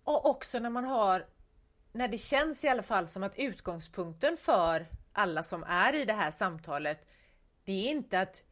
Och 0.04 0.30
också 0.30 0.60
när 0.60 0.70
man 0.70 0.86
har, 0.86 1.26
när 1.92 2.08
det 2.08 2.18
känns 2.18 2.64
i 2.64 2.68
alla 2.68 2.84
fall 2.84 3.08
som 3.08 3.24
att 3.24 3.40
utgångspunkten 3.40 4.38
för 4.38 4.86
alla 5.20 5.44
som 5.44 5.64
är 5.64 5.96
i 5.96 6.06
det 6.06 6.14
här 6.14 6.32
samtalet, 6.32 7.08
det 7.64 7.72
är 7.72 7.92
inte 7.92 8.20
att 8.20 8.44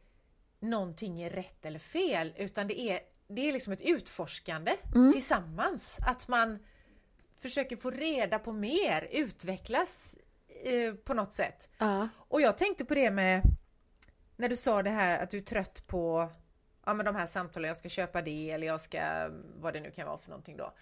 någonting 0.60 1.20
är 1.22 1.30
rätt 1.30 1.64
eller 1.64 1.78
fel, 1.78 2.34
utan 2.36 2.66
det 2.66 2.80
är, 2.80 3.00
det 3.28 3.48
är 3.48 3.52
liksom 3.52 3.72
ett 3.72 3.80
utforskande 3.80 4.76
tillsammans. 5.12 5.98
Att 6.06 6.28
man 6.28 6.58
försöker 7.40 7.76
få 7.76 7.90
reda 7.90 8.38
på 8.38 8.52
mer, 8.52 9.08
utvecklas 9.10 10.16
eh, 10.64 10.94
på 10.94 11.14
något 11.14 11.34
sätt. 11.34 11.68
Ja. 11.78 12.08
Och 12.16 12.40
jag 12.40 12.58
tänkte 12.58 12.84
på 12.84 12.94
det 12.94 13.10
med 13.10 13.42
när 14.36 14.48
du 14.48 14.56
sa 14.56 14.82
det 14.82 14.90
här 14.90 15.18
att 15.18 15.30
du 15.30 15.38
är 15.38 15.42
trött 15.42 15.86
på 15.86 16.30
ja, 16.86 16.94
men 16.94 17.06
de 17.06 17.16
här 17.16 17.26
samtalen, 17.26 17.68
jag 17.68 17.76
ska 17.76 17.88
köpa 17.88 18.22
det 18.22 18.50
eller 18.50 18.66
jag 18.66 18.80
ska, 18.80 19.30
vad 19.56 19.72
det 19.72 19.80
nu 19.80 19.90
kan 19.90 20.06
vara 20.06 20.18
för 20.18 20.30
någonting 20.30 20.56
då. 20.56 20.72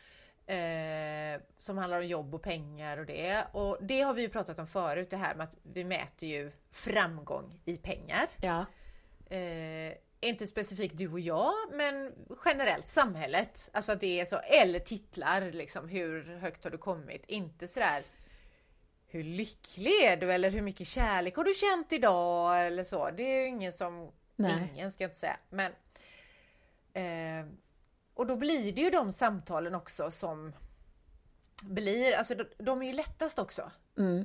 Eh, 0.47 1.41
som 1.59 1.79
handlar 1.79 1.99
om 1.99 2.07
jobb 2.07 2.35
och 2.35 2.43
pengar 2.43 2.99
och 2.99 3.07
det. 3.07 3.45
Och 3.53 3.79
det 3.81 4.00
har 4.00 4.15
vi 4.15 4.23
ju 4.23 4.29
pratat 4.29 4.59
om 4.59 4.67
förut, 4.67 5.11
det 5.11 5.17
här 5.17 5.35
med 5.35 5.45
att 5.45 5.57
vi 5.62 5.85
mäter 5.85 6.29
ju 6.29 6.53
framgång 6.71 7.61
i 7.65 7.76
pengar. 7.76 8.26
Ja. 8.41 8.67
Eh, 9.37 9.93
inte 10.21 10.47
specifikt 10.47 10.99
du 10.99 11.12
och 11.12 11.21
jag, 11.21 11.53
men 11.73 12.12
generellt 12.45 12.88
samhället. 12.88 13.71
Alltså 13.73 13.93
att 13.93 14.00
det 14.00 14.21
är 14.21 14.25
så, 14.25 14.37
eller 14.37 14.79
titlar 14.79 15.50
liksom, 15.53 15.88
hur 15.88 16.37
högt 16.37 16.65
har 16.65 16.71
du 16.71 16.79
kommit? 16.79 17.25
Inte 17.26 17.69
sådär 17.69 18.03
hur 19.09 19.25
lycklig 19.25 19.93
är 20.05 20.17
du 20.17 20.33
eller 20.33 20.50
hur 20.50 20.62
mycket 20.62 20.87
kärlek 20.87 21.37
har 21.37 21.45
du 21.45 21.55
känt 21.55 21.93
idag 21.93 22.67
eller 22.67 22.85
så. 22.85 23.11
Det 23.11 23.23
är 23.23 23.41
ju 23.41 23.49
ingen 23.49 23.73
som, 23.73 24.12
Nej. 24.37 24.73
ingen 24.75 24.93
ska 24.93 25.05
jag 25.05 25.09
inte 25.09 25.21
säga. 25.21 25.37
Men, 25.50 25.73
eh, 26.93 27.47
och 28.17 28.27
då 28.27 28.37
blir 28.37 28.73
det 28.73 28.81
ju 28.81 28.91
de 28.91 29.13
samtalen 29.13 29.75
också 29.75 30.11
som 30.11 30.53
blir, 31.63 32.17
alltså 32.17 32.35
de, 32.35 32.45
de 32.59 32.83
är 32.83 32.87
ju 32.87 32.93
lättast 32.93 33.39
också. 33.39 33.71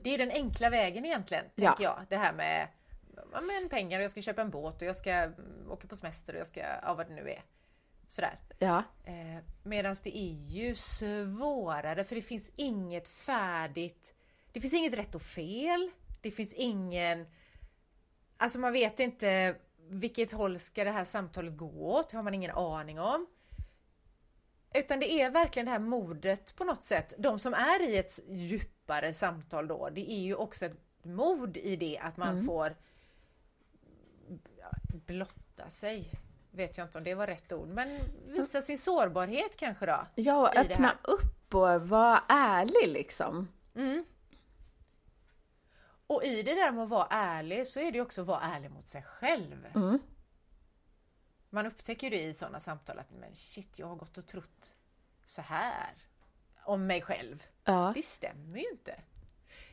Det 0.03 0.13
är 0.13 0.17
den 0.17 0.31
enkla 0.31 0.69
vägen 0.69 1.05
egentligen, 1.05 1.45
Ja. 1.55 1.69
tänker 1.69 1.83
jag. 1.83 1.99
Det 2.09 2.17
här 2.17 2.33
med, 2.33 2.67
ja, 3.31 3.41
men 3.41 3.69
pengar 3.69 3.99
och 3.99 4.03
jag 4.03 4.11
ska 4.11 4.21
köpa 4.21 4.41
en 4.41 4.49
båt 4.49 4.81
och 4.81 4.87
jag 4.87 4.95
ska 4.95 5.11
mm, 5.11 5.71
åka 5.71 5.87
på 5.87 5.95
semester 5.95 6.33
och 6.33 6.39
jag 6.39 6.47
ska, 6.47 6.59
ja 6.59 6.93
vad 6.93 7.07
det 7.07 7.13
nu 7.13 7.29
är. 7.29 7.43
Sådär. 8.07 8.39
Ja. 8.59 8.83
Eh, 9.03 9.43
Medan 9.63 9.95
det 10.03 10.17
är 10.17 10.33
ju 10.47 10.75
svårare 10.75 12.03
för 12.03 12.15
det 12.15 12.21
finns 12.21 12.51
inget 12.55 13.07
färdigt. 13.07 14.13
Det 14.51 14.61
finns 14.61 14.73
inget 14.73 14.93
rätt 14.93 15.15
och 15.15 15.21
fel. 15.21 15.91
Det 16.21 16.31
finns 16.31 16.53
ingen... 16.53 17.27
Alltså 18.37 18.59
man 18.59 18.73
vet 18.73 18.99
inte 18.99 19.55
vilket 19.89 20.31
håll 20.31 20.59
ska 20.59 20.83
det 20.83 20.91
här 20.91 21.03
samtalet 21.05 21.57
gå 21.57 21.91
åt. 21.95 22.09
Det 22.09 22.17
har 22.17 22.23
man 22.23 22.33
ingen 22.33 22.51
aning 22.51 22.99
om. 22.99 23.27
Utan 24.73 24.99
det 24.99 25.11
är 25.11 25.29
verkligen 25.29 25.65
det 25.65 25.71
här 25.71 25.79
modet 25.79 26.55
på 26.55 26.63
något 26.63 26.83
sätt. 26.83 27.13
De 27.17 27.39
som 27.39 27.53
är 27.53 27.81
i 27.89 27.97
ett 27.97 28.19
djupare 28.29 29.13
samtal 29.13 29.67
då, 29.67 29.89
det 29.89 30.11
är 30.11 30.19
ju 30.21 30.35
också 30.35 30.65
ett 30.65 30.77
mod 31.03 31.57
i 31.57 31.75
det 31.75 31.97
att 31.97 32.17
man 32.17 32.29
Mm. 32.33 32.45
får 32.45 32.75
blotta 35.07 35.69
sig. 35.69 36.11
Vet 36.51 36.77
jag 36.77 36.87
inte 36.87 36.97
om 36.97 37.03
det 37.03 37.15
var 37.15 37.27
rätt 37.27 37.51
ord, 37.53 37.67
men 37.67 37.99
visa 38.27 38.61
sin 38.61 38.77
sårbarhet 38.77 39.57
kanske 39.57 39.85
då. 39.85 40.05
Ja, 40.15 40.35
och 40.49 40.57
öppna 40.57 40.97
upp 41.03 41.55
och 41.55 41.87
vara 41.89 42.23
ärlig 42.29 42.87
liksom. 42.93 43.47
Mm. 43.75 44.05
Och 46.07 46.23
i 46.23 46.43
det 46.43 46.55
där 46.55 46.71
med 46.71 46.83
att 46.83 46.89
vara 46.89 47.07
ärlig 47.09 47.67
så 47.67 47.79
är 47.79 47.91
det 47.91 48.01
också 48.01 48.21
att 48.21 48.27
vara 48.27 48.41
ärlig 48.41 48.71
mot 48.71 48.89
sig 48.89 49.01
själv. 49.03 49.67
Mm. 49.75 49.99
Man 51.53 51.65
upptäcker 51.65 52.07
ju 52.07 52.17
det 52.17 52.23
i 52.23 52.33
sådana 52.33 52.59
samtal 52.59 52.99
att 52.99 53.11
men 53.11 53.35
shit, 53.35 53.79
jag 53.79 53.87
har 53.87 53.95
gått 53.95 54.17
och 54.17 54.27
trott 54.27 54.75
så 55.25 55.41
här 55.41 55.93
om 56.63 56.87
mig 56.87 57.01
själv. 57.01 57.43
Ja. 57.63 57.91
Det 57.95 58.03
stämmer 58.03 58.59
ju 58.59 58.69
inte. 58.69 58.95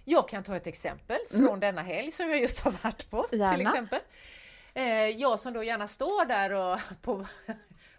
Jag 0.05 0.29
kan 0.29 0.43
ta 0.43 0.57
ett 0.57 0.67
exempel 0.67 1.19
från 1.31 1.61
denna 1.61 1.83
helg 1.83 2.13
som 2.13 2.31
jag 2.31 2.41
just 2.41 2.61
har 2.61 2.71
varit 2.71 3.11
på. 3.11 3.27
Gärna. 3.33 3.57
Till 3.57 3.67
exempel. 3.67 4.01
Eh, 4.75 5.09
jag 5.09 5.41
som 5.41 5.53
då 5.53 5.63
gärna 5.63 5.89
står 5.89 6.25
där 6.25 6.53
och 6.53 6.81
på, 7.03 7.27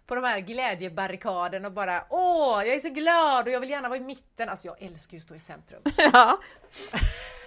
på 0.06 0.14
de 0.14 0.24
här 0.24 0.40
glädjebarrikaden 0.40 1.64
och 1.64 1.72
bara 1.72 2.04
åh, 2.10 2.66
jag 2.66 2.76
är 2.76 2.80
så 2.80 2.88
glad 2.88 3.46
och 3.46 3.52
jag 3.52 3.60
vill 3.60 3.70
gärna 3.70 3.88
vara 3.88 3.98
i 3.98 4.02
mitten. 4.02 4.48
Alltså 4.48 4.66
jag 4.66 4.82
älskar 4.82 5.12
ju 5.12 5.18
att 5.18 5.22
stå 5.22 5.34
i 5.34 5.40
centrum. 5.40 5.82
ja. 5.96 6.40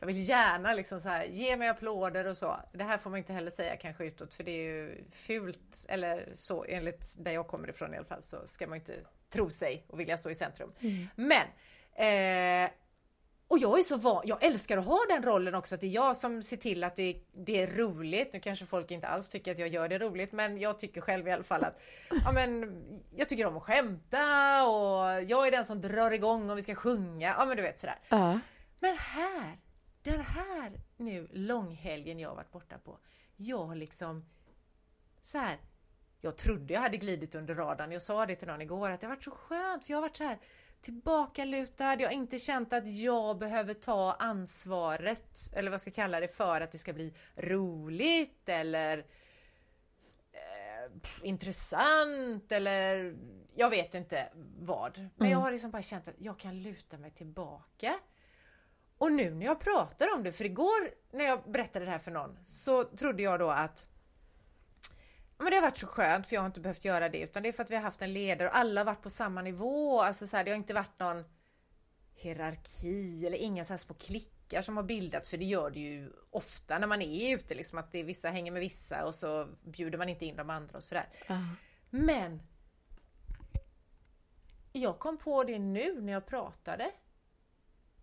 Jag 0.00 0.06
vill 0.06 0.28
gärna 0.28 0.74
liksom 0.74 1.00
så 1.00 1.08
här, 1.08 1.24
ge 1.24 1.56
mig 1.56 1.68
applåder 1.68 2.26
och 2.26 2.36
så. 2.36 2.60
Det 2.72 2.84
här 2.84 2.98
får 2.98 3.10
man 3.10 3.18
inte 3.18 3.32
heller 3.32 3.50
säga 3.50 3.76
kanske 3.76 4.04
utåt 4.04 4.34
för 4.34 4.44
det 4.44 4.50
är 4.50 4.62
ju 4.62 5.04
fult 5.12 5.86
eller 5.88 6.28
så 6.34 6.64
enligt 6.68 7.14
där 7.18 7.32
jag 7.32 7.46
kommer 7.46 7.70
ifrån 7.70 7.94
i 7.94 7.96
alla 7.96 8.06
fall 8.06 8.22
så 8.22 8.46
ska 8.46 8.66
man 8.66 8.78
inte 8.78 8.94
tro 9.30 9.50
sig 9.50 9.84
och 9.88 10.00
vilja 10.00 10.18
stå 10.18 10.30
i 10.30 10.34
centrum. 10.34 10.72
Men 11.14 11.46
eh, 11.94 12.70
och 13.48 13.58
jag 13.58 13.78
är 13.78 13.82
så 13.82 13.96
van, 13.96 14.22
jag 14.24 14.44
älskar 14.44 14.78
att 14.78 14.84
ha 14.84 14.98
den 15.08 15.22
rollen 15.22 15.54
också, 15.54 15.74
att 15.74 15.80
det 15.80 15.86
är 15.86 15.90
jag 15.90 16.16
som 16.16 16.42
ser 16.42 16.56
till 16.56 16.84
att 16.84 16.96
det, 16.96 17.16
det 17.32 17.62
är 17.62 17.66
roligt. 17.66 18.32
Nu 18.32 18.40
kanske 18.40 18.66
folk 18.66 18.90
inte 18.90 19.08
alls 19.08 19.28
tycker 19.28 19.52
att 19.52 19.58
jag 19.58 19.68
gör 19.68 19.88
det 19.88 19.98
roligt, 19.98 20.32
men 20.32 20.58
jag 20.58 20.78
tycker 20.78 21.00
själv 21.00 21.28
i 21.28 21.30
alla 21.30 21.42
fall 21.42 21.64
att 21.64 21.80
ja, 22.24 22.32
men, 22.32 22.82
jag 23.16 23.28
tycker 23.28 23.46
om 23.46 23.56
att 23.56 23.62
skämta 23.62 24.66
och 24.66 25.22
jag 25.22 25.46
är 25.46 25.50
den 25.50 25.64
som 25.64 25.80
drar 25.80 26.10
igång 26.10 26.50
om 26.50 26.56
vi 26.56 26.62
ska 26.62 26.74
sjunga. 26.74 27.34
Ja, 27.38 27.44
men 27.46 27.56
du 27.56 27.62
vet 27.62 27.80
sådär. 27.80 27.98
Ja. 28.08 28.40
Men 28.80 28.96
här, 28.98 29.58
den 30.02 30.20
här 30.20 30.80
nu 30.96 31.28
långhelgen 31.32 32.18
jag 32.18 32.34
varit 32.34 32.50
borta 32.52 32.78
på, 32.78 32.98
jag 33.36 33.64
har 33.64 33.74
liksom 33.74 34.24
så 35.22 35.38
här. 35.38 35.58
Jag 36.20 36.36
trodde 36.36 36.74
jag 36.74 36.80
hade 36.80 36.96
glidit 36.96 37.34
under 37.34 37.54
radarn. 37.54 37.92
Jag 37.92 38.02
sa 38.02 38.26
det 38.26 38.36
till 38.36 38.48
någon 38.48 38.62
igår 38.62 38.90
att 38.90 39.00
det 39.00 39.06
har 39.06 39.14
varit 39.14 39.24
så 39.24 39.30
skönt 39.30 39.84
för 39.84 39.92
jag 39.92 39.96
har 39.96 40.02
varit 40.02 40.16
så 40.16 40.24
här 40.24 40.38
tillbakalutad. 40.80 42.00
Jag 42.00 42.08
har 42.08 42.14
inte 42.14 42.38
känt 42.38 42.72
att 42.72 42.88
jag 42.94 43.38
behöver 43.38 43.74
ta 43.74 44.12
ansvaret 44.12 45.38
eller 45.54 45.70
vad 45.70 45.74
jag 45.74 45.80
ska 45.80 45.90
kalla 45.90 46.20
det 46.20 46.28
för 46.28 46.60
att 46.60 46.72
det 46.72 46.78
ska 46.78 46.92
bli 46.92 47.14
roligt 47.36 48.48
eller 48.48 48.98
eh, 50.32 50.92
intressant 51.22 52.52
eller 52.52 53.16
jag 53.54 53.70
vet 53.70 53.94
inte 53.94 54.28
vad. 54.58 55.08
Men 55.16 55.30
jag 55.30 55.38
har 55.38 55.52
liksom 55.52 55.70
bara 55.70 55.82
känt 55.82 56.08
att 56.08 56.14
jag 56.18 56.38
kan 56.38 56.62
luta 56.62 56.98
mig 56.98 57.10
tillbaka. 57.10 57.98
Och 58.98 59.12
nu 59.12 59.34
när 59.34 59.46
jag 59.46 59.60
pratar 59.60 60.14
om 60.14 60.22
det, 60.22 60.32
för 60.32 60.44
igår 60.44 60.90
när 61.12 61.24
jag 61.24 61.50
berättade 61.50 61.84
det 61.84 61.90
här 61.90 61.98
för 61.98 62.10
någon 62.10 62.38
så 62.44 62.84
trodde 62.84 63.22
jag 63.22 63.38
då 63.38 63.50
att 63.50 63.86
men 65.38 65.50
det 65.50 65.56
har 65.56 65.62
varit 65.62 65.78
så 65.78 65.86
skönt 65.86 66.26
för 66.26 66.34
jag 66.34 66.40
har 66.40 66.46
inte 66.46 66.60
behövt 66.60 66.84
göra 66.84 67.08
det 67.08 67.18
utan 67.18 67.42
det 67.42 67.48
är 67.48 67.52
för 67.52 67.62
att 67.62 67.70
vi 67.70 67.74
har 67.74 67.82
haft 67.82 68.02
en 68.02 68.12
ledare 68.12 68.48
och 68.48 68.56
alla 68.56 68.80
har 68.80 68.84
varit 68.84 69.02
på 69.02 69.10
samma 69.10 69.42
nivå. 69.42 70.00
Alltså 70.00 70.26
så 70.26 70.36
här, 70.36 70.44
det 70.44 70.50
har 70.50 70.56
inte 70.56 70.74
varit 70.74 70.98
någon 70.98 71.24
hierarki 72.14 73.26
eller 73.26 73.38
inga 73.38 73.64
så 73.64 73.72
här 73.72 73.78
små 73.78 73.94
klickar 73.94 74.62
som 74.62 74.76
har 74.76 74.84
bildats 74.84 75.30
för 75.30 75.36
det 75.36 75.44
gör 75.44 75.70
det 75.70 75.80
ju 75.80 76.12
ofta 76.30 76.78
när 76.78 76.86
man 76.86 77.02
är 77.02 77.34
ute 77.34 77.54
liksom 77.54 77.78
att 77.78 77.92
det 77.92 77.98
är 77.98 78.04
vissa 78.04 78.28
hänger 78.28 78.52
med 78.52 78.60
vissa 78.60 79.04
och 79.06 79.14
så 79.14 79.48
bjuder 79.62 79.98
man 79.98 80.08
inte 80.08 80.26
in 80.26 80.36
de 80.36 80.50
andra 80.50 80.76
och 80.76 80.84
sådär. 80.84 81.08
Ja. 81.26 81.40
Men 81.90 82.42
jag 84.72 84.98
kom 84.98 85.18
på 85.18 85.44
det 85.44 85.58
nu 85.58 86.00
när 86.00 86.12
jag 86.12 86.26
pratade. 86.26 86.90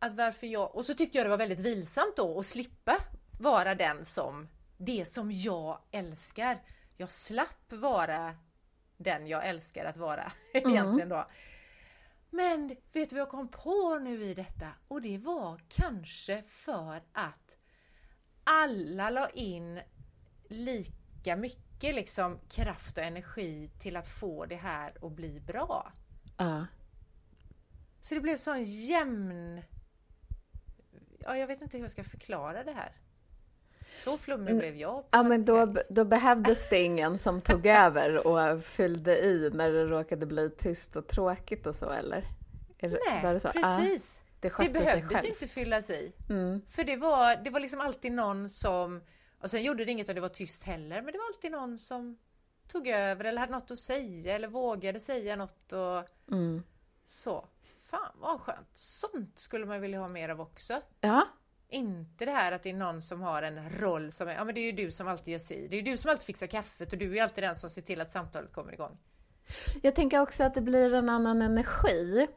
Att 0.06 0.14
varför 0.14 0.48
jag, 0.48 0.76
och 0.76 0.86
så 0.86 0.94
tyckte 0.94 1.18
jag 1.18 1.26
det 1.26 1.30
var 1.30 1.38
väldigt 1.38 1.60
vilsamt 1.60 2.16
då 2.16 2.40
att 2.40 2.46
slippa 2.46 2.98
vara 3.40 3.76
den 3.76 4.06
som, 4.06 4.48
det 4.78 5.14
som 5.14 5.32
jag 5.32 5.80
älskar. 5.92 6.64
Jag 6.98 7.12
slapp 7.12 7.72
vara 7.72 8.36
den 8.98 9.28
jag 9.28 9.48
älskar 9.48 9.86
att 9.86 9.98
vara 9.98 10.32
egentligen 10.54 11.10
då. 11.10 11.28
Men 12.30 12.68
vet 12.68 13.10
du 13.10 13.16
vad 13.16 13.22
jag 13.22 13.30
kom 13.30 13.48
på 13.48 14.00
nu 14.00 14.24
i 14.24 14.34
detta? 14.34 14.68
Och 14.88 15.02
det 15.02 15.18
var 15.18 15.62
kanske 15.70 16.44
för 16.44 17.02
att 17.12 17.58
alla 18.44 19.10
la 19.10 19.30
in 19.30 19.82
lika 20.48 21.36
mycket 21.36 21.96
liksom 21.96 22.40
kraft 22.50 22.98
och 22.98 23.04
energi 23.04 23.72
till 23.80 23.96
att 23.96 24.08
få 24.08 24.46
det 24.46 24.56
här 24.56 25.06
att 25.06 25.12
bli 25.12 25.40
bra. 25.40 25.94
Ja. 26.38 26.66
Så 28.02 28.16
det 28.16 28.22
blev 28.22 28.38
sån 28.38 28.64
jämn... 28.64 29.62
Ja, 31.25 31.38
jag 31.38 31.48
vet 31.48 31.62
inte 31.62 31.77
hur 31.77 31.84
jag 31.84 31.91
ska 31.91 32.03
förklara 32.03 32.63
det 32.63 32.72
här. 32.72 32.91
Så 33.98 34.17
flummig 34.17 34.58
blev 34.58 34.75
jag. 34.75 35.03
Ja, 35.12 35.24
men 35.24 35.46
då, 35.46 35.75
då 35.89 36.05
behövdes 36.05 36.70
det 36.70 36.82
ingen 36.84 37.17
som 37.17 37.41
tog 37.41 37.65
över 37.65 38.27
och 38.27 38.63
fyllde 38.63 39.17
i 39.17 39.50
när 39.53 39.72
det 39.72 39.86
råkade 39.86 40.25
bli 40.25 40.50
tyst 40.50 40.96
och 40.96 41.08
tråkigt 41.08 41.67
och 41.67 41.75
så, 41.75 41.89
eller? 41.89 42.25
Var 42.82 43.00
Nej, 43.24 43.34
det 43.34 43.39
så? 43.39 43.50
precis. 43.50 44.20
Ja, 44.41 44.50
det 44.50 44.63
det 44.63 44.70
behövdes 44.70 45.24
inte 45.24 45.48
fyllas 45.48 45.89
i. 45.89 46.12
Mm. 46.29 46.62
För 46.70 46.84
det 46.84 46.96
var, 46.98 47.36
det 47.44 47.50
var 47.50 47.60
liksom 47.60 47.79
alltid 47.79 48.12
någon 48.12 48.50
som... 48.50 49.01
Och 49.39 49.51
sen 49.51 49.63
gjorde 49.63 49.86
det 49.86 49.91
inget 49.91 50.10
om 50.10 50.15
det 50.15 50.22
var 50.22 50.29
tyst 50.29 50.63
heller, 50.63 51.01
men 51.01 51.12
det 51.12 51.17
var 51.17 51.25
alltid 51.25 51.51
någon 51.51 51.77
som 51.77 52.17
tog 52.67 52.88
över 52.88 53.25
eller 53.25 53.39
hade 53.39 53.51
något 53.51 53.72
att 53.72 53.77
säga 53.77 54.36
eller 54.36 54.48
vågade 54.48 55.00
säga 55.00 55.36
något 55.36 55.74
och 55.74 56.34
Mm. 56.36 56.63
så. 57.08 57.46
Fan 57.89 58.12
vad 58.15 58.42
skönt! 58.42 58.70
Sånt 58.74 59.39
skulle 59.39 59.65
man 59.65 59.82
vilja 59.82 60.00
ha 60.00 60.08
mer 60.08 60.30
av 60.30 60.42
också. 60.42 60.82
Ja, 61.01 61.27
Inte 61.70 62.25
det 62.25 62.32
här 62.32 62.51
att 62.51 62.63
det 62.63 62.70
är 62.70 62.74
någon 62.74 63.01
som 63.01 63.22
har 63.22 63.42
en 63.44 63.70
roll 63.70 64.12
som 64.12 64.27
är, 64.27 64.34
ja 64.34 64.44
men 64.46 64.56
det 64.56 64.62
är 64.62 64.65
ju 64.65 64.86
du 64.86 64.92
som 64.92 65.08
alltid 65.08 65.32
gör 65.32 65.39
si. 65.39 65.68
Det 65.68 65.75
är 65.75 65.82
ju 65.82 65.92
du 65.92 65.98
som 65.98 66.12
alltid 66.12 66.25
fixar 66.25 66.48
kaffet 66.48 66.92
och 66.94 67.00
du 67.00 67.18
är 67.18 67.24
alltid 67.24 67.44
den 67.44 67.56
som 67.56 67.70
ser 67.70 67.82
till 67.82 68.01
att 68.01 68.12
samtalet 68.12 68.54
kommer 68.54 68.74
igång. 68.74 68.98
jag 69.82 69.96
tänker 69.96 70.20
också 70.20 70.44
att 70.44 70.54
det 70.54 70.62
blir 70.62 70.94
en 70.94 71.10
annan 71.10 71.42
energi. 71.42 72.27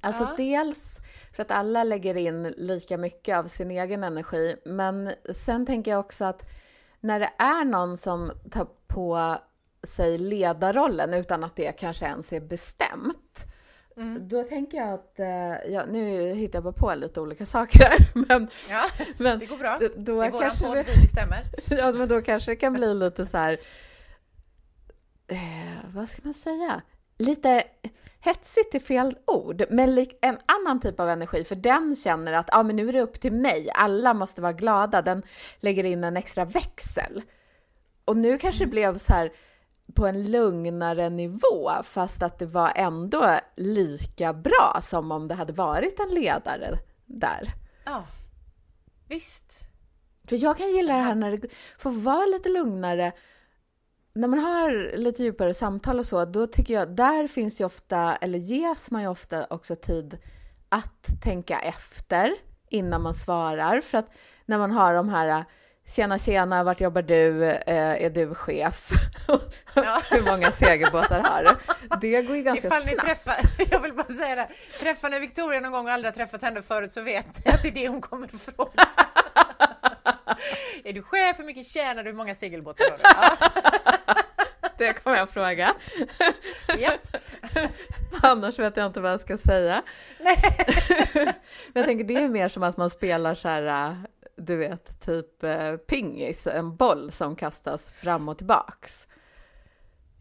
Alltså 0.00 0.22
Ja. 0.22 0.34
dels 0.36 0.98
för 1.36 1.42
att 1.42 1.50
alla 1.50 1.84
lägger 1.84 2.16
in 2.16 2.42
lika 2.42 2.98
mycket 2.98 3.36
av 3.36 3.44
sin 3.46 3.70
egen 3.70 4.04
energi, 4.04 4.56
men 4.64 5.12
sen 5.34 5.66
tänker 5.66 5.90
jag 5.90 6.00
också 6.00 6.24
att 6.24 6.42
när 7.00 7.20
det 7.20 7.30
är 7.38 7.64
någon 7.64 7.96
som 7.96 8.32
tar 8.50 8.68
på 8.86 9.38
sig 9.82 10.18
ledarrollen 10.18 11.14
utan 11.14 11.44
att 11.44 11.56
det 11.56 11.72
kanske 11.72 12.06
ens 12.06 12.32
är 12.32 12.40
bestämt, 12.40 13.44
Mm. 13.96 14.28
då 14.28 14.44
tänker 14.44 14.78
jag 14.78 14.94
att, 14.94 15.20
eh, 15.20 15.72
ja, 15.72 15.84
nu 15.86 16.32
hittar 16.34 16.56
jag 16.56 16.64
bara 16.64 16.72
på 16.72 16.94
lite 16.94 17.20
olika 17.20 17.46
saker 17.56 17.78
här, 17.78 17.98
men, 18.14 18.48
Ja, 18.70 18.84
men 19.18 19.38
det 19.38 19.46
går 19.46 19.56
bra. 19.56 19.78
då, 19.80 19.88
Det 19.88 19.94
då 19.96 20.22
är 20.22 20.30
våran 20.30 20.42
kanske 20.42 20.66
podd, 20.66 20.76
det, 20.76 20.82
vi 20.82 21.02
bestämmer. 21.02 21.44
ja, 21.70 21.92
men 21.92 22.08
då 22.08 22.22
kanske 22.22 22.50
det 22.50 22.56
kan 22.56 22.72
bli 22.72 22.94
lite 22.94 23.26
så 23.26 23.36
här, 23.36 23.58
eh, 25.28 25.38
vad 25.94 26.08
ska 26.08 26.20
man 26.24 26.34
säga, 26.34 26.82
lite 27.18 27.64
hetsigt 28.20 28.74
är 28.74 28.80
fel 28.80 29.16
ord, 29.26 29.64
men 29.70 30.06
en 30.20 30.38
annan 30.46 30.80
typ 30.80 31.00
av 31.00 31.08
energi, 31.08 31.44
för 31.44 31.54
den 31.56 31.96
känner 31.96 32.32
att 32.32 32.48
ah, 32.52 32.62
men 32.62 32.76
nu 32.76 32.88
är 32.88 32.92
det 32.92 33.00
upp 33.00 33.20
till 33.20 33.32
mig, 33.32 33.70
alla 33.74 34.14
måste 34.14 34.42
vara 34.42 34.52
glada, 34.52 35.02
den 35.02 35.22
lägger 35.60 35.84
in 35.84 36.04
en 36.04 36.16
extra 36.16 36.44
växel. 36.44 37.22
Och 38.04 38.16
nu 38.16 38.38
kanske 38.38 38.64
det 38.64 38.70
blev 38.70 38.98
så 38.98 39.12
här 39.12 39.32
på 39.94 40.06
en 40.06 40.30
lugnare 40.30 41.10
nivå, 41.10 41.70
fast 41.82 42.22
att 42.22 42.38
det 42.38 42.46
var 42.46 42.72
ändå 42.76 43.38
lika 43.56 44.32
bra 44.32 44.80
som 44.82 45.12
om 45.12 45.28
det 45.28 45.34
hade 45.34 45.52
varit 45.52 46.00
en 46.00 46.14
ledare 46.14 46.78
där. 47.06 47.52
Ja, 47.84 48.04
visst. 49.08 49.60
För 50.28 50.36
jag 50.36 50.56
kan 50.56 50.68
gilla 50.68 50.96
det 50.96 51.02
här 51.02 51.14
när 51.14 51.36
det 51.36 51.48
får 51.78 51.90
vara 51.90 52.26
lite 52.26 52.48
lugnare. 52.48 53.12
När 54.12 54.28
man 54.28 54.38
har 54.38 54.96
lite 54.96 55.22
djupare 55.22 55.54
samtal 55.54 55.98
och 55.98 56.06
så, 56.06 56.24
då 56.24 56.46
tycker 56.46 56.74
jag, 56.74 56.88
där 56.96 57.26
finns 57.26 57.60
ju 57.60 57.64
ofta, 57.64 58.16
eller 58.16 58.38
ges 58.38 58.90
man 58.90 59.02
ju 59.02 59.08
ofta 59.08 59.46
också 59.50 59.76
tid 59.76 60.18
att 60.68 61.06
tänka 61.22 61.60
efter 61.60 62.34
innan 62.68 63.02
man 63.02 63.14
svarar. 63.14 63.80
För 63.80 63.98
att 63.98 64.10
när 64.46 64.58
man 64.58 64.70
har 64.70 64.94
de 64.94 65.08
här 65.08 65.44
Tjena 65.90 66.18
tjena, 66.18 66.64
vart 66.64 66.80
jobbar 66.80 67.02
du? 67.02 67.44
Eh, 67.50 68.04
är 68.04 68.10
du 68.10 68.34
chef? 68.34 68.90
Ja. 69.74 70.02
Hur 70.10 70.22
många 70.30 70.52
segelbåtar 70.52 71.20
har 71.20 71.44
du? 71.44 71.56
Det 72.00 72.22
går 72.22 72.36
ju 72.36 72.42
ganska 72.42 72.66
Ifall 72.68 72.82
snabbt. 72.82 73.00
träffar, 73.00 73.36
jag 73.70 73.80
vill 73.80 73.92
bara 73.92 74.06
säga 74.06 74.34
det, 74.34 74.48
träffar 74.80 75.10
ni 75.10 75.18
Victoria 75.20 75.60
någon 75.60 75.72
gång 75.72 75.86
och 75.86 75.92
aldrig 75.92 76.12
har 76.12 76.16
träffat 76.16 76.42
henne 76.42 76.62
förut 76.62 76.92
så 76.92 77.02
vet 77.02 77.44
ni 77.44 77.50
att 77.52 77.62
det 77.62 77.68
är 77.68 77.72
det 77.72 77.88
hon 77.88 78.00
kommer 78.00 78.26
att 78.26 78.40
fråga. 78.40 78.88
är 80.84 80.92
du 80.92 81.02
chef? 81.02 81.38
Hur 81.38 81.44
mycket 81.44 81.66
tjänar 81.66 82.02
du? 82.04 82.10
Hur 82.10 82.16
många 82.16 82.34
segelbåtar 82.34 82.84
har 82.90 82.98
du? 82.98 83.02
Ja, 84.06 84.14
Det 84.78 84.92
kommer 84.92 85.16
jag 85.16 85.30
fråga. 85.30 85.74
Annars 88.22 88.58
vet 88.58 88.76
jag 88.76 88.86
inte 88.86 89.00
vad 89.00 89.12
jag 89.12 89.20
ska 89.20 89.38
säga. 89.38 89.82
Nej. 90.20 90.36
Men 91.14 91.34
jag 91.72 91.84
tänker 91.84 92.04
det 92.04 92.16
är 92.16 92.28
mer 92.28 92.48
som 92.48 92.62
att 92.62 92.76
man 92.76 92.90
spelar 92.90 93.34
så 93.34 93.48
här, 93.48 93.96
du 94.40 94.56
vet, 94.56 95.00
typ 95.00 95.42
eh, 95.42 95.76
pingis, 95.76 96.46
en 96.46 96.76
boll 96.76 97.12
som 97.12 97.36
kastas 97.36 97.88
fram 97.88 98.28
och 98.28 98.38
tillbaks. 98.38 99.08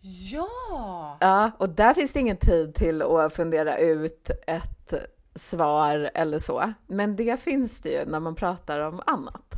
Ja! 0.02 1.18
Ja, 1.20 1.52
och 1.58 1.70
där 1.70 1.94
finns 1.94 2.14
det 2.14 2.20
ingen 2.20 2.38
tid 2.38 2.76
till 2.76 3.02
att 3.02 3.34
fundera 3.34 3.78
ut 3.78 4.32
ett 4.48 4.94
svar 5.36 6.12
eller 6.14 6.40
så. 6.40 6.74
Men 6.88 7.16
det 7.16 7.40
finns 7.40 7.82
det 7.82 7.90
ju 7.90 8.06
när 8.06 8.20
man 8.20 8.36
pratar 8.36 8.84
om 8.84 9.02
annat. 9.06 9.54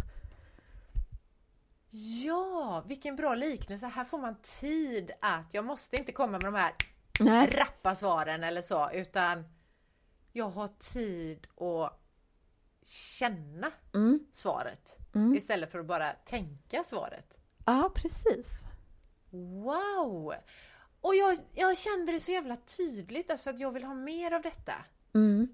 Ja, 2.25 2.83
vilken 2.87 3.15
bra 3.15 3.35
liknelse. 3.35 3.87
Här 3.87 4.03
får 4.03 4.17
man 4.17 4.35
tid 4.41 5.11
att, 5.21 5.53
jag 5.53 5.65
måste 5.65 5.95
inte 5.95 6.11
komma 6.11 6.31
med 6.31 6.41
de 6.41 6.55
här 6.55 6.71
Nej. 7.19 7.49
rappa 7.57 7.95
svaren 7.95 8.43
eller 8.43 8.61
så, 8.61 8.89
utan 8.93 9.43
jag 10.31 10.49
har 10.49 10.67
tid 10.67 11.47
att 11.55 12.00
känna 12.91 13.71
Mm. 13.93 14.19
svaret 14.31 14.97
Mm. 15.15 15.35
istället 15.35 15.71
för 15.71 15.79
att 15.79 15.85
bara 15.85 16.13
tänka 16.13 16.83
svaret. 16.83 17.37
Ja, 17.65 17.91
precis. 17.95 18.61
Wow! 19.63 20.33
Och 21.01 21.15
jag, 21.15 21.37
jag 21.53 21.77
kände 21.77 22.11
det 22.11 22.19
så 22.19 22.31
jävla 22.31 22.57
tydligt, 22.77 23.31
alltså 23.31 23.49
att 23.49 23.59
jag 23.59 23.71
vill 23.71 23.83
ha 23.83 23.93
mer 23.93 24.31
av 24.31 24.41
detta. 24.41 24.73
Mm. 25.13 25.47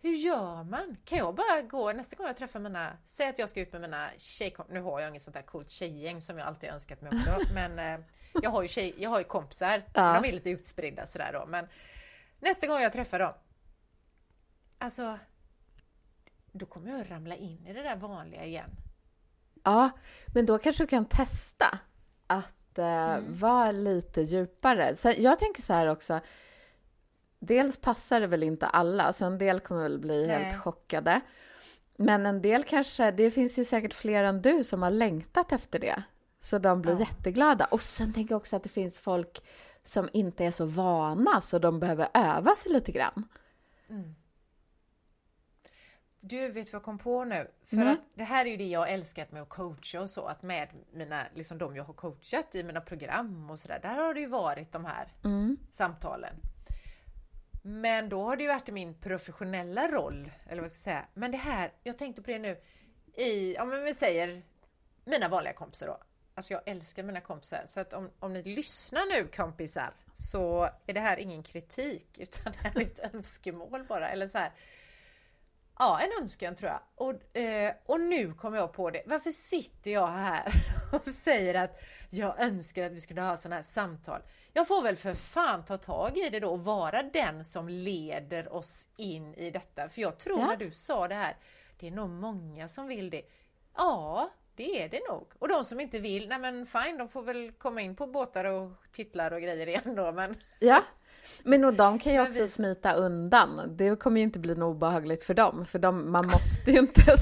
Hur 0.00 0.14
gör 0.14 0.64
man? 0.64 0.96
Kan 1.04 1.18
jag 1.18 1.34
bara 1.34 1.62
gå 1.62 1.92
nästa 1.92 2.16
gång 2.16 2.26
jag 2.26 2.36
träffar 2.36 2.60
mina, 2.60 2.96
säg 3.06 3.28
att 3.28 3.38
jag 3.38 3.48
ska 3.50 3.60
ut 3.60 3.72
med 3.72 3.80
mina 3.80 4.10
tjejkompisar, 4.16 4.74
nu 4.74 4.80
har 4.80 5.00
jag 5.00 5.08
inget 5.10 5.22
sånt 5.22 5.34
där 5.34 5.42
coolt 5.42 5.70
tjejgäng 5.70 6.20
som 6.20 6.38
jag 6.38 6.46
alltid 6.46 6.70
önskat 6.70 7.00
mig 7.00 7.12
också, 7.14 7.30
men 7.54 7.78
eh, 7.78 8.06
jag 8.42 8.50
har 8.50 8.62
ju, 8.62 8.68
tjej, 8.68 8.94
jag 8.98 9.10
har 9.10 9.18
ju 9.18 9.24
kompisar, 9.24 9.82
Ja. 9.94 10.20
de 10.22 10.28
är 10.28 10.32
lite 10.32 10.50
utspridda 10.50 11.06
sådär 11.06 11.32
då, 11.32 11.46
men 11.46 11.66
nästa 12.40 12.66
gång 12.66 12.80
jag 12.80 12.92
träffar 12.92 13.18
dem, 13.18 13.32
alltså, 14.78 15.18
då 16.52 16.66
kommer 16.66 16.90
jag 16.98 17.10
ramla 17.10 17.34
in 17.36 17.66
i 17.66 17.72
det 17.72 17.82
där 17.82 17.96
vanliga 17.96 18.44
igen. 18.44 18.70
Ja, 19.64 19.90
men 20.34 20.46
då 20.46 20.58
kanske 20.58 20.82
du 20.82 20.86
kan 20.86 21.04
testa 21.04 21.78
att 22.26 22.78
eh, 22.78 22.84
Mm. 22.84 23.38
vara 23.38 23.70
lite 23.72 24.22
djupare. 24.22 24.96
Så 24.96 25.12
jag 25.18 25.38
tänker 25.38 25.62
så 25.62 25.72
här 25.72 25.86
också. 25.86 26.20
Dels 27.38 27.76
passar 27.76 28.20
det 28.20 28.26
väl 28.26 28.42
inte 28.42 28.66
alla, 28.66 29.12
så 29.12 29.24
en 29.24 29.38
del 29.38 29.60
kommer 29.60 29.82
väl 29.82 29.98
bli 29.98 30.26
Nej. 30.26 30.44
helt 30.44 30.62
chockade. 30.62 31.20
Men 31.96 32.26
en 32.26 32.42
del 32.42 32.64
kanske, 32.64 33.10
det 33.10 33.30
finns 33.30 33.58
ju 33.58 33.64
säkert 33.64 33.94
fler 33.94 34.24
än 34.24 34.42
du 34.42 34.64
som 34.64 34.82
har 34.82 34.90
längtat 34.90 35.52
efter 35.52 35.78
det. 35.78 36.02
Så 36.40 36.58
de 36.58 36.82
blir 36.82 36.92
Ja. 36.92 37.00
jätteglada. 37.00 37.64
Och 37.64 37.82
sen 37.82 38.12
tänker 38.12 38.32
jag 38.34 38.36
också 38.40 38.56
att 38.56 38.62
det 38.62 38.68
finns 38.68 39.00
folk 39.00 39.44
som 39.84 40.08
inte 40.12 40.44
är 40.44 40.50
så 40.50 40.64
vana, 40.64 41.40
så 41.40 41.58
de 41.58 41.80
behöver 41.80 42.08
öva 42.14 42.54
sig 42.54 42.72
lite 42.72 42.92
grann. 42.92 43.28
Du, 46.20 46.48
vet 46.48 46.72
vad 46.72 46.74
jag 46.78 46.82
kom 46.84 46.98
på 46.98 47.24
nu? 47.24 47.50
För 47.64 47.76
Nej. 47.76 47.88
att 47.88 48.00
det 48.14 48.24
här 48.24 48.46
är 48.46 48.50
ju 48.50 48.56
det 48.56 48.68
jag 48.68 48.90
älskat 48.92 49.32
med 49.32 49.42
att 49.42 49.48
coacha 49.48 50.00
och 50.00 50.10
så, 50.10 50.26
att 50.26 50.42
med 50.42 50.68
mina, 50.92 51.26
liksom 51.34 51.58
de 51.58 51.76
jag 51.76 51.84
har 51.84 51.94
coachat 51.94 52.54
i 52.54 52.62
mina 52.62 52.80
program 52.80 53.50
och 53.50 53.58
sådär, 53.60 53.78
där 53.82 53.94
har 53.94 54.14
det 54.14 54.20
ju 54.20 54.26
varit 54.26 54.72
de 54.72 54.84
här 54.84 55.08
Mm. 55.24 55.56
samtalen. 55.72 56.34
Men 57.62 58.08
då 58.08 58.22
har 58.22 58.36
det 58.36 58.42
ju 58.42 58.48
varit 58.48 58.68
i 58.68 58.72
min 58.72 58.94
professionella 58.94 59.88
roll, 59.88 60.30
eller 60.48 60.62
vad 60.62 60.70
ska 60.70 60.78
jag 60.78 60.82
säga. 60.96 61.04
Men 61.14 61.30
det 61.30 61.36
här, 61.36 61.72
jag 61.82 61.98
tänkte 61.98 62.22
på 62.22 62.30
det 62.30 62.38
nu, 62.38 62.60
i, 63.14 63.54
ja 63.54 63.64
men 63.64 63.84
vi 63.84 63.94
säger 63.94 64.42
mina 65.04 65.28
vanliga 65.28 65.52
kompisar 65.52 65.86
då. 65.86 65.98
Alltså 66.34 66.52
jag 66.52 66.62
älskar 66.66 67.02
mina 67.02 67.20
kompisar, 67.20 67.62
så 67.66 67.80
att 67.80 67.92
om, 67.92 68.10
om 68.18 68.32
ni 68.32 68.42
lyssnar 68.42 69.20
nu 69.22 69.28
kompisar, 69.28 69.94
så 70.14 70.68
är 70.86 70.92
det 70.94 71.00
här 71.00 71.16
ingen 71.16 71.42
kritik, 71.42 72.06
utan 72.18 72.52
det 72.52 72.58
här 72.68 72.80
är 72.80 72.84
ett 72.86 73.14
önskemål 73.14 73.84
bara, 73.84 74.08
eller 74.10 74.28
så 74.28 74.38
här. 74.38 74.52
Ja, 75.78 76.00
en 76.00 76.22
önskan 76.22 76.54
tror 76.54 76.70
jag. 76.70 76.80
Och, 76.94 77.36
eh, 77.36 77.72
och 77.86 78.00
nu 78.00 78.32
kommer 78.34 78.58
jag 78.58 78.72
på 78.72 78.90
det. 78.90 79.02
Varför 79.06 79.30
sitter 79.30 79.90
jag 79.90 80.06
här 80.06 80.52
och 80.92 81.04
säger 81.04 81.54
att 81.54 81.80
jag 82.10 82.40
önskar 82.40 82.82
att 82.84 82.92
vi 82.92 83.00
skulle 83.00 83.20
ha 83.22 83.36
sådana 83.36 83.56
här 83.56 83.62
samtal? 83.62 84.20
Jag 84.52 84.68
får 84.68 84.82
väl 84.82 84.96
för 84.96 85.14
fan 85.14 85.64
ta 85.64 85.76
tag 85.76 86.16
i 86.16 86.28
det 86.30 86.40
då 86.40 86.50
och 86.50 86.64
vara 86.64 87.02
den 87.02 87.44
som 87.44 87.68
leder 87.68 88.52
oss 88.52 88.88
in 88.96 89.34
i 89.34 89.50
detta. 89.50 89.88
För 89.88 90.00
jag 90.02 90.18
tror 90.18 90.40
Ja. 90.40 90.46
när 90.46 90.56
du 90.56 90.70
sa 90.72 91.08
det 91.08 91.14
här, 91.14 91.36
det 91.78 91.86
är 91.86 91.90
nog 91.90 92.10
många 92.10 92.68
som 92.68 92.86
vill 92.86 93.10
det. 93.10 93.22
Ja, 93.76 94.30
det 94.54 94.82
är 94.82 94.88
det 94.88 95.00
nog. 95.10 95.26
Och 95.38 95.48
de 95.48 95.64
som 95.64 95.80
inte 95.80 95.98
vill, 95.98 96.28
nej 96.28 96.38
men 96.38 96.66
fine, 96.66 96.98
de 96.98 97.08
får 97.08 97.22
väl 97.22 97.52
komma 97.52 97.80
in 97.80 97.96
på 97.96 98.06
båtar 98.06 98.44
och 98.44 98.70
titlar 98.92 99.32
och 99.32 99.42
grejer 99.42 99.66
igen 99.66 99.94
då. 99.96 100.12
Men 100.12 100.34
Ja, 100.60 100.82
men 101.42 101.64
och 101.64 101.74
de 101.74 101.98
kan 101.98 102.12
ju 102.12 102.20
också 102.20 102.40
vi- 102.42 102.48
smita 102.48 102.92
undan. 102.92 103.76
Det 103.76 103.96
kommer 104.00 104.20
ju 104.20 104.24
inte 104.24 104.38
bli 104.38 104.54
något 104.54 104.76
obehagligt 104.76 105.22
för 105.22 105.34
dem, 105.34 105.66
för 105.66 105.78
de, 105.78 106.12
man 106.12 106.26
måste 106.26 106.70
ju 106.70 106.78
inte 106.78 107.02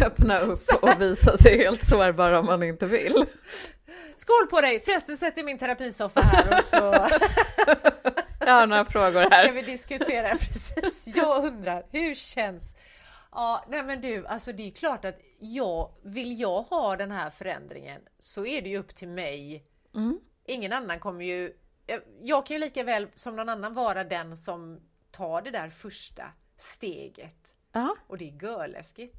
öppna 0.00 0.38
upp 0.40 0.58
och 0.82 1.00
visa 1.00 1.36
sig 1.36 1.58
helt 1.58 1.86
sårbar 1.88 2.32
om 2.32 2.46
man 2.46 2.62
inte 2.62 2.86
vill. 2.86 3.26
skål 4.16 4.46
på 4.50 4.60
dig! 4.60 4.80
Förresten 4.80 5.16
sätter 5.16 5.38
jag 5.38 5.46
min 5.46 5.58
terapisoffa 5.58 6.20
här 6.20 6.58
och 6.58 6.64
så 6.64 6.76
Jag 8.46 8.52
har 8.52 8.66
några 8.66 8.84
frågor 8.84 9.24
ska 9.24 9.34
här. 9.36 9.52
vi 9.52 9.62
diskutera 9.62 10.28
precis. 10.40 11.06
Jag 11.16 11.44
undrar, 11.44 11.86
hur 11.90 12.14
känns? 12.14 12.74
Ja, 13.32 13.64
nej 13.68 13.82
men 13.82 14.00
du, 14.00 14.26
alltså 14.26 14.52
det 14.52 14.66
är 14.66 14.70
klart 14.70 15.04
att 15.04 15.18
jag, 15.38 15.90
vill 16.04 16.40
jag 16.40 16.62
ha 16.62 16.96
den 16.96 17.10
här 17.10 17.30
förändringen 17.30 18.00
så 18.18 18.46
är 18.46 18.62
det 18.62 18.68
ju 18.68 18.78
upp 18.78 18.94
till 18.94 19.08
mig. 19.08 19.64
Mm. 19.94 20.18
Ingen 20.46 20.72
annan 20.72 20.98
kommer 20.98 21.24
ju, 21.24 21.52
jag- 21.86 22.02
jag 22.22 22.46
kan 22.46 22.54
ju 22.54 22.60
lika 22.60 22.82
väl 22.84 23.08
som 23.14 23.36
någon 23.36 23.48
annan 23.48 23.74
vara 23.74 24.04
den 24.04 24.36
som 24.36 24.80
tar 25.10 25.42
det 25.42 25.50
där 25.50 25.68
första 25.68 26.22
steget. 26.58 27.36
Ja, 27.72 27.96
Och 28.06 28.18
det 28.18 28.28
är 28.28 28.42
görläskigt. 28.42 29.16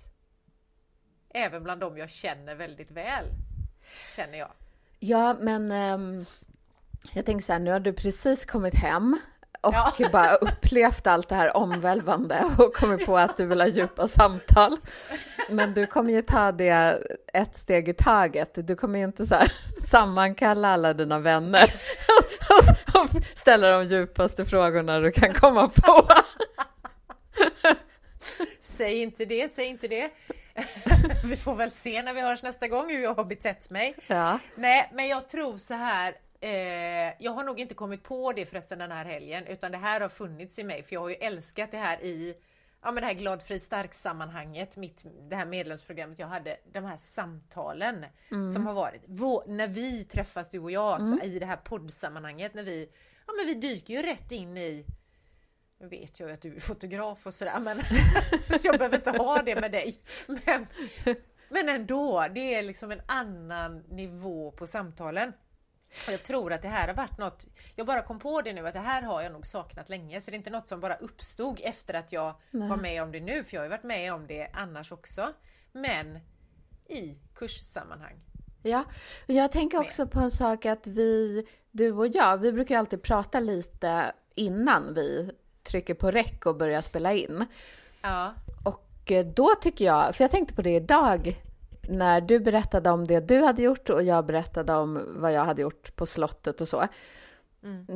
Även 1.30 1.64
bland 1.64 1.82
dem 1.82 1.98
jag 1.98 2.10
känner 2.10 2.56
väldigt 2.56 2.92
väl. 2.92 3.26
Känner 4.16 4.38
jag. 4.38 4.52
ja 5.00 5.36
men 5.40 5.72
ehm, 5.72 6.26
jag 7.14 7.26
tänker 7.26 7.46
så 7.46 7.54
här, 7.54 7.60
nu 7.60 7.72
har 7.72 7.80
du 7.80 7.94
precis 7.94 8.46
kommit 8.46 8.76
hem 8.76 9.20
och 9.62 9.74
Ja. 9.74 9.94
bara 10.12 10.36
upplevt 10.36 11.08
allt 11.08 11.30
det 11.30 11.36
här 11.36 11.58
omvälvande 11.58 12.44
och 12.58 12.76
kommit 12.76 13.06
på 13.06 13.18
att 13.18 13.38
du 13.38 13.46
vill 13.46 13.62
ha 13.62 13.68
djupa 13.68 14.08
samtal. 14.08 14.78
Men 15.50 15.74
du 15.74 15.86
kommer 15.88 16.14
ju 16.14 16.22
ta 16.22 16.52
det 16.52 17.00
ett 17.34 17.58
steg 17.58 17.90
i 17.90 17.94
taget. 17.94 18.68
Du 18.68 18.76
kommer 18.76 19.00
ju 19.00 19.06
inte 19.06 19.26
så 19.26 19.36
här 19.36 19.52
sammankalla 19.92 20.68
alla 20.74 20.94
dina 20.94 21.20
vänner 21.20 21.74
och, 22.94 23.10
ställa 23.36 23.70
de 23.70 23.86
djupaste 23.86 24.46
frågorna 24.46 25.00
du 25.00 25.12
kan 25.12 25.34
komma 25.34 25.70
på. 25.70 26.08
Säg 28.60 29.02
inte 29.02 29.26
det, 29.26 29.54
säg 29.54 29.66
inte 29.66 29.88
det. 29.88 30.12
Vi 31.26 31.36
får 31.36 31.56
väl 31.56 31.72
se 31.72 32.02
när 32.02 32.14
vi 32.14 32.22
hörs 32.22 32.44
nästa 32.44 32.68
gång 32.68 32.90
hur 32.90 33.04
jag 33.04 33.16
har 33.16 33.24
betett 33.24 33.70
mig. 33.70 33.96
Ja, 34.08 34.40
Nej, 34.56 34.90
men 34.94 35.08
jag 35.08 35.30
tror 35.30 35.58
så 35.58 35.74
här. 35.74 36.14
Eh, 36.42 37.14
jag 37.20 37.32
har 37.32 37.44
nog 37.44 37.60
inte 37.60 37.74
kommit 37.74 38.04
på 38.04 38.34
det 38.34 38.46
förresten 38.46 38.80
den 38.80 38.92
här 38.92 39.06
helgen, 39.06 39.48
utan 39.48 39.72
det 39.72 39.78
här 39.78 40.02
har 40.02 40.10
funnits 40.10 40.60
i 40.60 40.64
mig, 40.64 40.84
för 40.84 40.94
jag 40.94 41.02
har 41.02 41.10
ju 41.10 41.16
älskat 41.16 41.72
det 41.72 41.78
här 41.78 42.04
i 42.04 42.36
ja, 42.86 42.92
men 42.92 43.02
det 43.02 43.08
här 43.08 43.14
glad, 43.14 43.44
fri, 43.44 43.60
stark 43.60 43.94
sammanhanget, 43.94 44.78
mitt, 44.78 45.06
det 45.30 45.36
här 45.36 45.46
medlemsprogrammet 45.46 46.20
jag 46.20 46.28
hade, 46.28 46.58
de 46.74 46.86
här 46.86 46.98
samtalen 46.98 48.06
som 48.54 48.68
har 48.68 48.74
varit. 48.74 49.02
Vå, 49.06 49.44
när 49.48 49.68
vi 49.68 50.04
träffas 50.04 50.50
du 50.50 50.60
och 50.60 50.72
jag 50.72 51.02
så, 51.02 51.20
i 51.24 51.40
det 51.40 51.46
här 51.46 51.58
poddsammanhanget, 51.58 52.54
när 52.54 52.64
vi, 52.64 52.90
ja 53.28 53.34
men 53.34 53.46
vi 53.46 53.54
dyker 53.54 53.94
ju 53.94 54.02
rätt 54.02 54.32
in 54.32 54.58
i 54.58 54.86
nu 55.80 55.88
vet 55.88 56.20
jag 56.20 56.30
ju 56.30 56.34
att 56.34 56.42
du 56.42 56.56
är 56.56 56.60
fotograf 56.60 57.28
och 57.28 57.34
sådär, 57.34 57.60
men 57.60 57.78
så 58.60 58.68
jag 58.68 58.78
behöver 58.78 58.98
inte 58.98 59.12
ha 59.12 59.42
det 59.42 59.62
med 59.62 59.72
dig. 59.72 60.02
Men, 60.28 60.68
men 61.50 61.70
ändå, 61.70 62.28
det 62.36 62.56
är 62.56 62.64
liksom 62.64 62.92
en 62.92 63.02
annan 63.06 63.84
nivå 63.90 64.52
på 64.52 64.68
samtalen. 64.68 65.34
Jag 66.08 66.24
tror 66.24 66.54
att 66.54 66.62
det 66.62 66.68
här 66.68 66.88
har 66.88 66.96
varit 66.96 67.18
något, 67.18 67.46
jag 67.76 67.88
bara 67.88 68.02
kom 68.02 68.20
på 68.20 68.42
det 68.42 68.54
nu, 68.54 68.68
att 68.68 68.74
det 68.74 68.80
här 68.80 69.02
har 69.02 69.22
jag 69.22 69.32
nog 69.32 69.48
saknat 69.48 69.90
länge, 69.90 70.22
så 70.22 70.32
det 70.32 70.36
är 70.36 70.38
inte 70.38 70.50
något 70.50 70.68
som 70.68 70.80
bara 70.80 70.96
uppstod 70.96 71.60
efter 71.64 71.94
att 71.94 72.12
jag 72.12 72.36
Nej. 72.52 72.70
var 72.70 72.78
med 72.78 73.04
om 73.04 73.12
det 73.12 73.20
nu, 73.20 73.44
för 73.44 73.56
jag 73.56 73.62
har 73.62 73.66
ju 73.66 73.70
varit 73.70 73.84
med 73.84 74.14
om 74.14 74.28
det 74.28 74.48
annars 74.54 74.92
också. 74.92 75.34
Men 75.72 76.20
i 76.88 77.18
kurssammanhang. 77.36 78.16
ja. 78.64 78.84
Jag 79.26 79.52
tänker 79.52 79.80
också 79.80 80.08
på 80.08 80.20
en 80.20 80.32
sak 80.32 80.66
att 80.66 80.88
vi, 80.88 81.46
du 81.72 81.92
och 81.92 82.08
jag, 82.08 82.38
vi 82.38 82.52
brukar 82.52 82.78
alltid 82.80 83.02
prata 83.02 83.40
lite 83.40 84.12
innan 84.36 84.94
vi 84.94 85.32
trycker 85.64 85.94
på 85.94 86.12
räck 86.12 86.46
och 86.46 86.56
börjar 86.58 86.82
spela 86.82 87.14
in. 87.14 87.46
Ja, 88.02 88.34
Och 88.64 89.12
eh, 89.12 89.26
då 89.26 89.56
tycker 89.62 89.86
jag, 89.86 90.16
för 90.16 90.24
jag 90.24 90.32
tänkte 90.32 90.54
på 90.54 90.62
det 90.62 90.76
idag, 90.76 91.42
när 91.90 92.22
du 92.22 92.40
berättade 92.40 92.90
om 92.90 93.08
det 93.08 93.20
du 93.20 93.42
hade 93.44 93.62
gjort 93.62 93.90
och 93.90 94.04
jag 94.04 94.26
berättade 94.26 94.74
om 94.74 95.06
vad 95.16 95.34
jag 95.34 95.46
hade 95.46 95.62
gjort 95.62 95.96
på 95.96 96.06
slottet 96.06 96.62
och 96.62 96.68
så. 96.68 96.88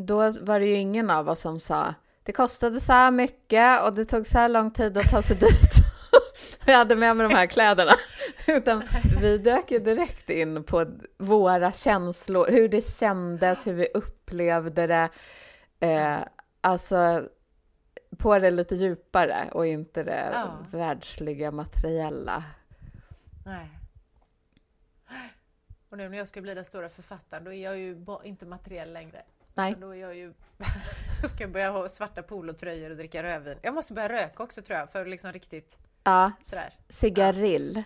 Då 0.05 0.17
var 0.41 0.59
det 0.59 0.65
ju 0.65 0.75
ingen 0.75 1.09
av 1.09 1.29
oss 1.29 1.39
som 1.41 1.59
sa 1.59 1.93
det 2.23 2.31
kostade 2.33 2.79
så 2.79 2.93
här 2.93 3.11
mycket 3.11 3.83
och 3.83 3.93
det 3.93 4.05
tog 4.05 4.27
så 4.27 4.37
här 4.37 4.49
lång 4.49 4.71
tid 4.71 4.97
att 4.97 5.11
ta 5.11 5.21
sig 5.21 5.35
dit. 5.39 5.71
jag 6.65 6.77
hade 6.77 6.95
med 6.95 7.15
mig 7.17 7.27
de 7.29 7.35
här 7.35 7.45
kläderna. 7.47 7.91
Utan 8.47 8.83
vi 9.21 9.37
dök 9.37 9.71
ju 9.71 9.79
direkt 9.79 10.29
in 10.29 10.63
på 10.63 10.85
våra 11.17 11.71
känslor, 11.71 12.47
hur 12.51 12.69
det 12.69 12.85
kändes, 12.85 13.67
hur 13.67 13.73
vi 13.73 13.87
upplevde 13.93 14.87
det. 14.87 15.09
Eh, 15.79 16.17
alltså 16.61 17.23
på 18.17 18.39
det 18.39 18.51
lite 18.51 18.75
djupare 18.75 19.49
och 19.51 19.65
inte 19.65 20.03
det 20.03 20.29
Ja. 20.33 20.57
världsliga 20.71 21.51
materiella. 21.51 22.43
Nej. 23.45 23.69
Och 25.89 25.97
nu 25.97 26.09
när 26.09 26.17
jag 26.17 26.27
ska 26.27 26.41
bli 26.41 26.53
den 26.53 26.65
stora 26.65 26.89
författaren, 26.89 27.43
då 27.43 27.53
är 27.53 27.63
jag 27.63 27.77
ju 27.77 28.05
inte 28.23 28.45
materiell 28.45 28.93
längre. 28.93 29.21
Nej. 29.53 29.75
Då 29.81 29.95
är 29.95 29.99
jag 29.99 30.15
ju... 30.15 30.33
ska 31.29 31.43
jag 31.43 31.51
börja 31.51 31.69
ha 31.71 31.89
svarta 31.89 32.23
polotröjor 32.23 32.89
och 32.89 32.97
dricka 32.97 33.23
rödvin. 33.23 33.57
Jag 33.61 33.73
måste 33.73 33.93
börja 33.93 34.09
röka 34.09 34.43
också 34.43 34.61
tror 34.61 34.79
jag, 34.79 34.91
för 34.91 35.05
liksom 35.05 35.31
riktigt 35.33 35.77
Ja, 36.03 36.31
sådär. 36.41 36.73
cigarill. 36.89 37.83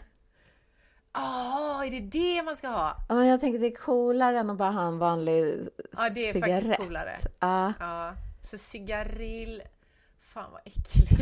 Ah, 1.12 1.84
är 1.84 1.92
det 1.92 2.00
det 2.00 2.44
man 2.44 2.56
ska 2.56 2.68
ha? 2.68 2.98
Ja, 3.10 3.16
men 3.16 3.28
jag 3.28 3.40
tänker 3.40 3.60
det 3.60 3.68
är 3.68 3.76
coolare 3.76 4.40
än 4.40 4.50
att 4.50 4.58
bara 4.58 4.72
ha 4.72 4.88
en 4.88 4.98
vanlig 5.00 5.68
Ja, 5.98 6.10
det 6.10 6.30
är 6.30 6.34
cigarett. 6.34 6.56
faktiskt 6.56 6.78
coolare. 6.78 7.18
Ja. 7.40 7.74
Ja, 7.80 8.14
så 8.44 8.58
cigarill... 8.58 9.64
Fan 10.22 10.52
vad 10.52 10.62
äckligt. 10.66 11.22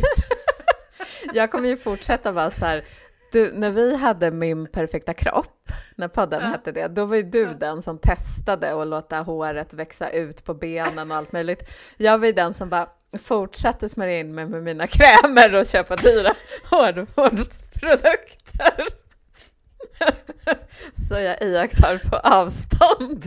Jag 1.34 1.52
kommer 1.52 1.70
ju 1.70 1.78
fortsätta 1.78 2.32
vara 2.32 2.52
så 2.52 2.66
här, 2.66 2.84
du, 3.32 3.52
när 3.52 3.72
vi 3.72 3.96
hade 3.96 4.32
Min 4.32 4.68
perfekta 4.68 5.14
kropp, 5.14 5.72
när 5.96 6.08
podden 6.08 6.42
Ja. 6.42 6.48
hette 6.48 6.72
det, 6.72 6.88
då 6.88 7.06
var 7.06 7.16
ju 7.16 7.24
du 7.24 7.42
Ja. 7.42 7.54
den 7.54 7.82
som 7.82 7.98
testade 7.98 8.82
att 8.82 8.88
låta 8.88 9.20
håret 9.22 9.74
växa 9.74 10.10
ut 10.10 10.44
på 10.44 10.54
benen 10.54 11.12
och 11.12 11.18
allt 11.18 11.32
möjligt. 11.32 11.70
Jag 11.98 12.18
var 12.20 12.26
ju 12.28 12.34
den 12.34 12.54
som 12.54 12.70
bara 12.70 12.90
fortsatte 13.24 13.90
smörja 13.90 14.20
in 14.20 14.36
mig 14.36 14.46
med 14.46 14.64
mina 14.64 14.88
krämer 14.88 15.56
och 15.56 15.66
köpa 15.66 15.96
dyra 15.96 16.34
hårvårdsprodukter. 16.70 18.86
Så 21.10 21.14
jag 21.20 21.42
iakttar 21.42 21.98
på 22.10 22.16
avstånd. 22.18 23.24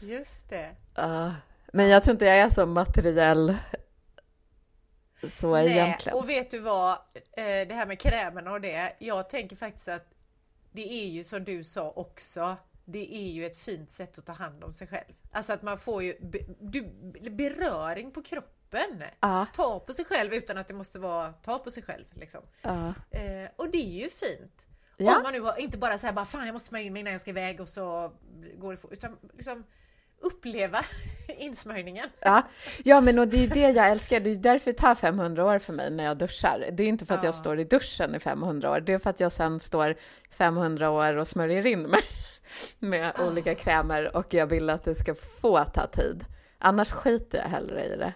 Just 0.00 0.48
det. 0.50 0.68
Ja, 0.94 1.32
men 1.72 1.88
jag 1.88 2.02
tror 2.02 2.12
inte 2.12 2.24
jag 2.24 2.38
är 2.38 2.50
så 2.50 2.66
materiell 2.66 3.56
så 5.28 5.56
egentligen. 5.58 6.18
och 6.18 6.28
vet 6.28 6.50
du 6.50 6.58
vad? 6.58 6.92
Eh, 7.14 7.68
Det 7.68 7.74
här 7.74 7.86
med 7.86 7.98
krämerna 8.00 8.52
och 8.52 8.60
det. 8.60 8.92
Jag 8.98 9.30
tänker 9.30 9.56
faktiskt 9.56 9.88
att 9.88 10.06
det 10.72 10.92
är 10.92 11.06
ju 11.06 11.24
som 11.24 11.44
du 11.44 11.64
sa 11.64 11.90
också. 11.90 12.56
Det 12.84 13.14
är 13.14 13.30
ju 13.32 13.46
ett 13.46 13.58
fint 13.58 13.90
sätt 13.90 14.18
att 14.18 14.26
ta 14.26 14.32
hand 14.32 14.64
om 14.64 14.72
sig 14.72 14.86
själv. 14.86 15.12
Alltså 15.32 15.52
att 15.52 15.62
man 15.62 15.78
får 15.78 16.02
ju 16.02 16.16
du, 16.60 16.82
beröring 17.30 18.10
på 18.10 18.22
kroppen. 18.22 19.04
Ja, 19.20 19.46
Ta 19.54 19.80
på 19.80 19.92
sig 19.92 20.04
själv 20.04 20.34
utan 20.34 20.58
att 20.58 20.68
det 20.68 20.74
måste 20.74 20.98
vara 20.98 21.32
ta 21.32 21.58
på 21.58 21.70
sig 21.70 21.82
själv. 21.82 22.04
Liksom. 22.14 22.40
ja. 22.62 22.94
Eh, 23.10 23.48
och 23.56 23.70
det 23.70 23.78
är 23.78 24.02
ju 24.02 24.08
fint. 24.10 24.66
Ja. 24.96 25.16
Om 25.16 25.22
man 25.22 25.32
nu 25.32 25.40
har, 25.40 25.56
inte 25.60 25.78
bara 25.78 25.98
säger 25.98 26.14
bara 26.14 26.24
fan 26.26 26.46
jag 26.46 26.52
måste 26.52 26.68
smörja 26.68 26.84
in 26.84 26.92
mig 26.92 27.00
innan 27.00 27.12
jag 27.12 27.20
ska 27.20 27.30
iväg 27.30 27.60
och 27.60 27.68
så 27.68 28.12
går 28.56 28.72
det. 28.72 28.94
Utan 28.94 29.16
liksom 29.36 29.64
uppleva 30.20 30.84
insmörjningen. 31.38 32.08
Ja, 32.20 32.42
ja 32.84 33.00
men 33.00 33.18
och 33.18 33.28
det 33.28 33.44
är 33.44 33.48
det 33.48 33.60
jag 33.70 33.88
älskar. 33.90 34.20
Det 34.20 34.30
är 34.30 34.34
därför 34.36 34.70
det 34.72 34.78
tar 34.78 34.94
500 34.94 35.44
år 35.44 35.58
för 35.58 35.72
mig 35.72 35.90
när 35.90 36.04
jag 36.04 36.18
duschar. 36.18 36.68
Det 36.72 36.82
är 36.82 36.86
inte 36.88 37.06
för 37.06 37.14
att 37.14 37.22
jag 37.22 37.28
Ja. 37.28 37.32
står 37.38 37.60
i 37.60 37.64
duschen 37.64 38.14
i 38.14 38.18
500 38.18 38.70
år. 38.70 38.80
Det 38.80 38.92
är 38.92 38.98
för 38.98 39.10
att 39.10 39.20
jag 39.20 39.32
sen 39.32 39.60
står 39.60 39.94
500 40.30 40.90
år 40.90 41.16
och 41.16 41.28
smörjer 41.28 41.66
in 41.66 41.82
mig 41.82 42.00
med 42.78 43.12
Ah. 43.16 43.26
olika 43.26 43.54
krämer 43.54 44.16
och 44.16 44.34
jag 44.34 44.46
vill 44.46 44.70
att 44.70 44.84
det 44.84 44.94
ska 44.94 45.14
få 45.14 45.64
ta 45.64 45.86
tid. 45.86 46.24
Annars 46.58 46.90
skiter 46.90 47.38
jag 47.38 47.48
hellre 47.48 47.84
i 47.84 47.96
det. 47.96 48.12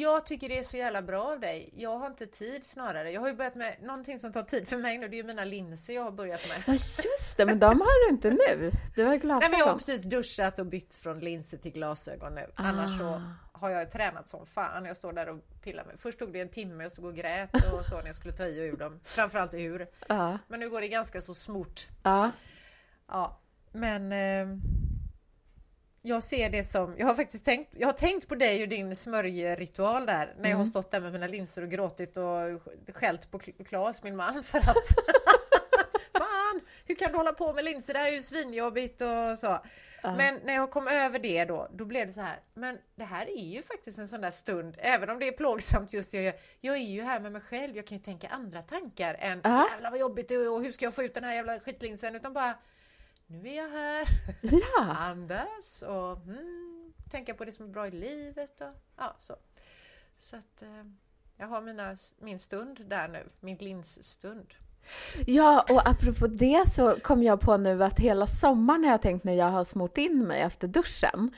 Jag 0.00 0.26
tycker 0.26 0.48
det 0.48 0.58
är 0.58 0.62
så 0.64 0.76
jävla 0.76 1.02
bra 1.02 1.22
av 1.32 1.40
dig. 1.40 1.70
Jag 1.76 1.98
har 1.98 2.06
inte 2.06 2.26
tid 2.26 2.64
snarare. 2.66 3.10
Jag 3.12 3.20
har 3.20 3.28
ju 3.28 3.34
börjat 3.34 3.54
med 3.54 3.76
någonting 3.82 4.18
som 4.18 4.32
tar 4.32 4.42
tid 4.42 4.68
för 4.68 4.76
mig 4.76 4.98
nu. 4.98 5.08
Det 5.08 5.14
är 5.16 5.18
ju 5.18 5.24
mina 5.24 5.44
linser 5.44 5.94
jag 5.94 6.02
har 6.02 6.10
börjat 6.10 6.48
med. 6.48 6.62
Ja, 6.66 6.72
just 7.04 7.36
det, 7.36 7.46
men 7.46 7.58
de 7.58 7.66
har 7.80 8.08
du 8.08 8.14
inte 8.14 8.30
nu. 8.30 8.70
Du 8.94 9.04
har 9.04 9.10
Nej, 9.10 9.18
men 9.24 9.30
jag 9.30 9.40
har 9.40 9.40
glasögon. 9.48 9.78
precis 9.78 10.02
duschat 10.02 10.58
och 10.58 10.66
bytt 10.66 10.96
från 10.96 11.18
linser 11.20 11.58
till 11.58 11.72
glasögon 11.72 12.34
nu. 12.34 12.46
Annars 12.54 12.98
så 12.98 13.04
Ah. 13.04 13.20
har 13.52 13.70
jag 13.70 13.90
tränat 13.90 14.28
som 14.28 14.46
fan. 14.46 14.84
Jag 14.84 14.96
står 14.96 15.12
där 15.12 15.28
och 15.28 15.60
pillar 15.62 15.84
mig. 15.84 15.94
Först 15.98 16.18
tog 16.18 16.32
det 16.32 16.40
en 16.40 16.48
timme, 16.48 16.82
jag 16.82 16.92
stod 16.92 17.04
och 17.04 17.14
grät 17.14 17.50
och 17.72 17.84
så 17.84 17.96
när 17.98 18.06
jag 18.06 18.14
skulle 18.14 18.32
ta 18.34 18.46
i 18.46 18.60
och 18.60 18.72
ur 18.74 18.76
dem. 18.76 19.00
Framförallt 19.04 19.54
ur. 19.54 19.86
Ja, 20.08 20.38
Men 20.48 20.60
nu 20.60 20.70
går 20.70 20.80
det 20.80 20.88
ganska 20.88 21.20
så 21.20 21.34
smort. 21.34 21.80
ja. 22.02 22.30
Ja, 23.08 23.40
men 23.72 24.12
eh, 24.12 24.46
jag 26.06 26.22
ser 26.22 26.50
det 26.50 26.64
som, 26.64 26.94
jag 26.98 27.06
har 27.06 27.14
faktiskt 27.14 27.44
tänkt, 27.44 27.72
jag 27.78 27.88
har 27.88 27.92
tänkt 27.92 28.28
på 28.28 28.34
dig 28.34 28.62
och 28.62 28.68
din 28.68 28.96
smörjeritual 28.96 30.06
där 30.06 30.34
när 30.38 30.48
jag 30.50 30.56
har 30.56 30.62
Mm. 30.62 30.70
stått 30.70 30.90
där 30.90 31.00
med 31.00 31.12
mina 31.12 31.26
linser 31.26 31.62
och 31.62 31.70
gråtit 31.70 32.16
och 32.16 32.94
skällt 32.94 33.30
på 33.30 33.38
Claes, 33.38 34.02
min 34.02 34.16
man, 34.16 34.44
för 34.44 34.58
att 34.58 34.66
Fan, 36.12 36.60
hur 36.86 36.94
kan 36.94 37.10
du 37.12 37.16
hålla 37.18 37.32
på 37.32 37.52
med 37.52 37.64
linser? 37.64 37.92
Det 37.92 37.98
här 37.98 38.08
är 38.08 38.12
ju 38.16 38.22
svinjobbigt 38.22 39.00
och 39.00 39.38
så. 39.38 39.58
Ja. 40.02 40.16
Men 40.16 40.40
när 40.44 40.54
jag 40.54 40.70
kom 40.70 40.88
över 40.88 41.18
det 41.18 41.44
då, 41.44 41.68
då 41.72 41.84
blev 41.84 42.06
det 42.06 42.12
så 42.12 42.20
här, 42.20 42.36
men 42.54 42.78
det 42.94 43.04
här 43.04 43.26
är 43.38 43.44
ju 43.44 43.62
faktiskt 43.62 43.98
en 43.98 44.08
sån 44.08 44.20
där 44.20 44.30
stund, 44.30 44.76
även 44.78 45.10
om 45.10 45.18
det 45.18 45.28
är 45.28 45.32
plågsamt 45.32 45.92
just 45.92 46.10
det 46.10 46.16
jag 46.16 46.24
gör. 46.24 46.34
Jag 46.60 46.74
är 46.76 46.80
ju 46.80 47.02
här 47.02 47.20
med 47.20 47.32
mig 47.32 47.40
själv, 47.40 47.76
jag 47.76 47.86
kan 47.86 47.98
ju 47.98 48.04
tänka 48.04 48.28
andra 48.28 48.62
tankar 48.62 49.16
än 49.18 49.40
Ja. 49.44 49.66
jävlar 49.72 49.90
vad 49.90 50.00
jobbigt 50.00 50.28
det 50.28 50.34
är 50.34 50.50
och 50.50 50.62
hur 50.64 50.72
ska 50.72 50.84
jag 50.84 50.94
få 50.94 51.02
ut 51.02 51.14
den 51.14 51.24
här 51.24 51.34
jävla 51.34 51.60
skitlinsen? 51.60 52.14
Utan 52.16 52.32
bara, 52.32 52.54
nu 53.26 53.48
är 53.48 53.56
jag 53.56 53.68
här, 53.68 54.08
ja. 54.42 54.96
andas 54.96 55.82
och 55.82 56.16
mm, 56.16 56.92
tänka 57.10 57.34
på 57.34 57.44
det 57.44 57.52
som 57.52 57.64
är 57.66 57.70
bra 57.70 57.86
i 57.86 57.90
livet 57.90 58.60
och 58.60 58.76
ja, 58.96 59.16
så. 59.18 59.36
Så 60.20 60.36
att 60.36 60.62
eh, 60.62 60.84
jag 61.36 61.46
har 61.46 61.60
mina, 61.60 61.96
min 62.18 62.38
stund 62.38 62.86
där 62.86 63.08
nu, 63.08 63.28
min 63.40 63.56
linsstund. 63.56 64.54
Ja, 65.26 65.64
och 65.70 65.88
apropå 65.88 66.26
det 66.26 66.68
så 66.68 66.96
kom 67.00 67.22
jag 67.22 67.40
på 67.40 67.56
nu 67.56 67.84
att 67.84 68.00
hela 68.00 68.26
sommaren 68.26 68.84
har 68.84 68.90
jag 68.90 69.02
tänkt 69.02 69.24
när 69.24 69.32
jag 69.32 69.50
har 69.50 69.64
smort 69.64 69.98
in 69.98 70.24
mig 70.24 70.40
efter 70.40 70.68
duschen 70.68 71.30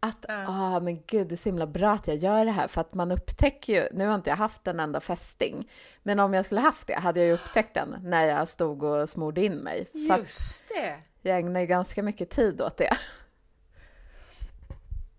att 0.00 0.24
Ja. 0.28 0.44
ah, 0.48 0.80
men 0.80 1.02
gud, 1.06 1.26
det 1.28 1.34
är 1.34 1.36
så 1.36 1.48
himla 1.48 1.66
bra 1.66 1.90
att 1.90 2.08
jag 2.08 2.16
gör 2.16 2.44
det 2.44 2.50
här 2.50 2.68
för 2.68 2.80
att 2.80 2.94
man 2.94 3.12
upptäcker 3.12 3.72
ju, 3.72 3.88
nu 3.92 4.06
har 4.06 4.14
inte 4.14 4.30
jag 4.30 4.36
haft 4.36 4.66
en 4.66 4.80
enda 4.80 5.00
fästing, 5.00 5.70
men 6.02 6.20
om 6.20 6.34
jag 6.34 6.44
skulle 6.44 6.60
haft 6.60 6.86
det 6.86 6.94
hade 6.94 7.20
jag 7.20 7.26
ju 7.26 7.34
upptäckt 7.34 7.74
den 7.74 7.96
när 8.02 8.26
jag 8.26 8.48
stod 8.48 8.82
och 8.82 9.08
smorde 9.08 9.44
in 9.44 9.54
mig. 9.56 9.90
Just 9.92 10.68
det! 10.68 11.11
Jag 11.22 11.38
ägnar 11.38 11.60
ju 11.60 11.66
ganska 11.66 12.02
mycket 12.02 12.30
tid 12.30 12.60
åt 12.60 12.76
det. 12.76 12.96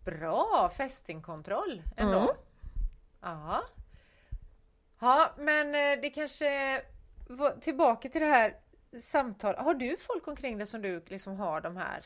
Bra 0.05 0.71
fästingkontroll 0.77 1.83
ändå. 1.97 2.19
Mm. 2.19 2.35
Ja. 3.21 3.63
Ja, 4.99 5.33
men 5.37 5.67
eh, 5.75 6.01
det 6.01 6.09
kanske 6.09 6.81
tillbaka 7.61 8.09
till 8.09 8.21
det 8.21 8.27
här 8.27 8.55
samtalet. 9.01 9.59
Har 9.61 9.73
du 9.73 9.97
folk 9.99 10.27
omkring 10.27 10.57
dig 10.57 10.67
som 10.67 10.81
du 10.81 11.03
liksom 11.07 11.35
har 11.39 11.61
de 11.61 11.77
här 11.77 12.05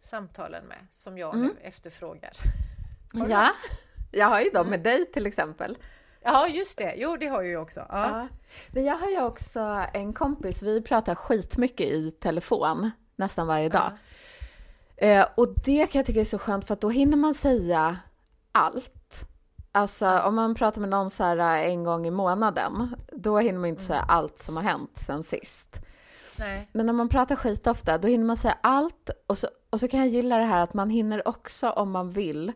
samtalen 0.00 0.64
med 0.64 0.86
som 0.92 1.18
jag 1.18 1.34
Mm. 1.34 1.46
nu 1.46 1.56
efterfrågar? 1.62 2.32
Ja, 3.28 3.52
jag 4.12 4.26
har 4.26 4.40
ju 4.40 4.50
dem 4.50 4.68
med 4.70 4.80
dig 4.80 5.12
till 5.12 5.26
exempel. 5.26 5.78
Ja, 6.26 6.48
just 6.48 6.78
det. 6.78 6.94
Jo, 6.96 7.16
det 7.20 7.26
har 7.26 7.42
jag 7.42 7.50
ju 7.50 7.56
också. 7.56 7.80
Ja. 7.88 8.08
Ja. 8.08 8.28
Men 8.70 8.84
jag 8.84 8.96
har 8.96 9.08
ju 9.08 9.22
också 9.22 9.86
en 9.92 10.12
kompis, 10.12 10.62
vi 10.62 10.82
pratar 10.82 11.14
skitmycket 11.14 11.86
i 11.86 12.10
telefon 12.10 12.90
nästan 13.16 13.46
varje 13.46 13.68
dag. 13.68 13.92
Eh, 14.96 15.26
och 15.34 15.54
det 15.64 15.86
kan 15.86 15.98
jag 15.98 16.06
tycka 16.06 16.20
är 16.20 16.24
så 16.24 16.38
skönt 16.38 16.66
för 16.66 16.74
att 16.74 16.80
då 16.80 16.90
hinner 16.90 17.16
man 17.16 17.34
säga 17.34 17.98
allt. 18.52 19.28
Alltså 19.72 20.18
om 20.18 20.34
man 20.34 20.54
pratar 20.54 20.80
med 20.80 20.90
någon 20.90 21.10
så 21.10 21.24
här 21.24 21.36
eh, 21.36 21.70
en 21.70 21.84
gång 21.84 22.06
i 22.06 22.10
månaden, 22.10 22.96
då 23.12 23.38
hinner 23.38 23.58
man 23.58 23.68
inte 23.68 23.82
säga 23.82 24.04
allt 24.08 24.38
som 24.38 24.56
har 24.56 24.62
hänt 24.62 24.92
sen 24.94 25.22
sist. 25.22 25.80
Nej. 26.38 26.68
Men 26.72 26.86
när 26.86 26.92
man 26.92 27.08
pratar 27.08 27.36
skit 27.36 27.66
ofta, 27.66 27.98
då 27.98 28.08
hinner 28.08 28.24
man 28.24 28.36
säga 28.36 28.58
allt 28.60 29.10
och 29.26 29.38
så, 29.38 29.48
och 29.70 29.80
så 29.80 29.88
kan 29.88 30.00
jag 30.00 30.08
gilla 30.08 30.36
det 30.38 30.44
här 30.44 30.60
att 30.60 30.74
man 30.74 30.90
hinner 30.90 31.28
också 31.28 31.70
om 31.70 31.90
man 31.90 32.10
vill 32.10 32.52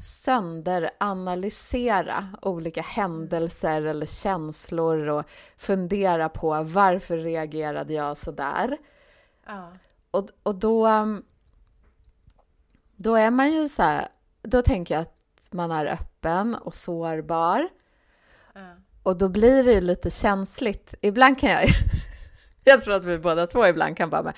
sönderanalysera 0.00 2.28
olika 2.42 2.82
händelser 2.82 3.82
eller 3.82 4.06
känslor 4.06 5.08
och 5.08 5.24
fundera 5.56 6.28
på 6.28 6.62
varför 6.62 7.18
reagerade 7.18 7.92
jag 7.92 8.16
så 8.16 8.30
där? 8.30 8.78
Ja. 9.46 9.72
Och, 10.10 10.28
och 10.42 10.54
då, 10.54 10.88
då 12.96 13.14
är 13.14 13.30
man 13.30 13.52
ju 13.52 13.68
så 13.68 13.82
här, 13.82 14.08
då 14.42 14.62
tänker 14.62 14.94
jag 14.94 15.02
att 15.02 15.14
man 15.50 15.70
är 15.70 15.86
öppen 15.86 16.54
och 16.54 16.74
sårbar. 16.74 17.68
Ja. 18.54 18.76
Och 19.02 19.16
då 19.16 19.28
blir 19.28 19.64
det 19.64 19.72
ju 19.72 19.80
lite 19.80 20.10
känsligt. 20.10 20.94
Ibland 21.00 21.38
kan 21.38 21.50
jag, 21.50 21.68
jag 22.64 22.82
tror 22.82 22.94
att 22.94 23.04
vi 23.04 23.18
båda 23.18 23.46
två 23.46 23.66
ibland 23.66 23.96
kan 23.96 24.10
bara 24.10 24.22
med, 24.22 24.34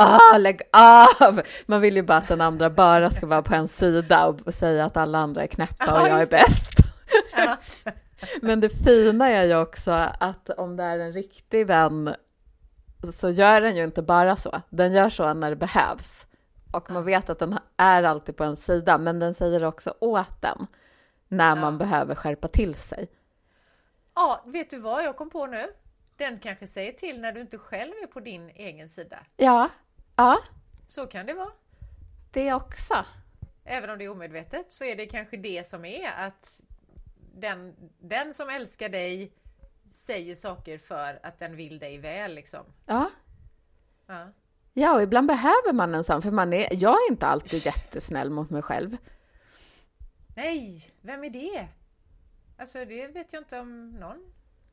ah, 0.00 0.38
lägg 0.38 0.60
av! 0.72 1.40
Man 1.66 1.80
vill 1.80 1.96
ju 1.96 2.02
bara 2.02 2.18
att 2.18 2.28
den 2.28 2.40
andra 2.40 2.70
bara 2.70 3.10
ska 3.10 3.26
vara 3.26 3.42
på 3.42 3.54
en 3.54 3.68
sida 3.68 4.26
och 4.26 4.54
säga 4.54 4.84
att 4.84 4.96
alla 4.96 5.18
andra 5.18 5.42
är 5.42 5.46
knäppa 5.46 6.00
och 6.02 6.08
jag 6.08 6.22
är 6.22 6.26
bäst. 6.26 6.70
Men 8.42 8.60
det 8.60 8.70
fina 8.84 9.28
är 9.28 9.44
ju 9.44 9.56
också 9.56 9.90
att 10.20 10.50
om 10.50 10.76
det 10.76 10.84
är 10.84 10.98
en 10.98 11.12
riktig 11.12 11.66
vän 11.66 12.14
så 13.12 13.30
gör 13.30 13.60
den 13.60 13.76
ju 13.76 13.84
inte 13.84 14.02
bara 14.02 14.36
så. 14.36 14.62
Den 14.68 14.92
gör 14.92 15.10
så 15.10 15.34
när 15.34 15.50
det 15.50 15.56
behövs. 15.56 16.26
Och 16.72 16.90
man 16.90 17.04
vet 17.04 17.30
att 17.30 17.38
den 17.38 17.58
är 17.76 18.02
alltid 18.02 18.36
på 18.36 18.44
en 18.44 18.56
sida, 18.56 18.98
men 18.98 19.18
den 19.18 19.34
säger 19.34 19.64
också 19.64 19.94
åt 20.00 20.42
den 20.42 20.66
när 21.28 21.56
man 21.56 21.72
Ja. 21.72 21.78
behöver 21.78 22.14
skärpa 22.14 22.48
till 22.48 22.74
sig. 22.74 23.08
ja, 24.14 24.42
vet 24.46 24.70
du 24.70 24.78
vad 24.78 25.04
jag 25.04 25.16
kom 25.16 25.30
på 25.30 25.46
nu? 25.46 25.66
den 26.16 26.38
kanske 26.38 26.66
säger 26.66 26.92
till 26.92 27.20
när 27.20 27.32
du 27.32 27.40
inte 27.40 27.58
själv 27.58 27.92
är 28.02 28.06
på 28.06 28.20
din 28.20 28.50
egen 28.50 28.88
sida. 28.88 29.18
Ja, 29.36 29.68
ja, 30.20 30.38
Så 30.86 31.06
kan 31.06 31.26
det 31.26 31.34
vara. 31.34 31.50
det 32.30 32.52
också. 32.54 33.04
Även 33.64 33.90
om 33.90 33.98
det 33.98 34.04
är 34.04 34.08
omedvetet 34.08 34.72
så 34.72 34.84
är 34.84 34.96
det 34.96 35.06
kanske 35.06 35.36
det 35.36 35.68
som 35.68 35.84
är 35.84 36.12
att 36.12 36.60
den, 37.34 37.74
den 38.00 38.34
som 38.34 38.48
älskar 38.48 38.88
dig 38.88 39.32
säger 39.90 40.36
saker 40.36 40.78
för 40.78 41.20
att 41.22 41.38
den 41.38 41.56
vill 41.56 41.78
dig 41.78 41.98
väl 41.98 42.34
liksom. 42.34 42.64
Ja. 42.86 43.10
Ja. 44.06 44.28
Ja, 44.72 44.94
och 44.94 45.02
ibland 45.02 45.26
behöver 45.26 45.72
man 45.72 45.94
en 45.94 46.04
sån, 46.04 46.22
för 46.22 46.30
man 46.30 46.52
är, 46.52 46.68
jag 46.82 46.92
är 46.92 47.10
inte 47.10 47.26
alltid 47.26 47.66
jättesnäll 47.66 48.30
mot 48.30 48.50
mig 48.50 48.62
själv. 48.62 48.96
Nej, 50.36 50.90
vem 51.00 51.24
är 51.24 51.30
det? 51.30 51.68
Alltså 52.58 52.84
det 52.84 53.06
vet 53.06 53.32
jag 53.32 53.40
inte 53.40 53.58
om 53.58 53.90
någon 53.90 54.32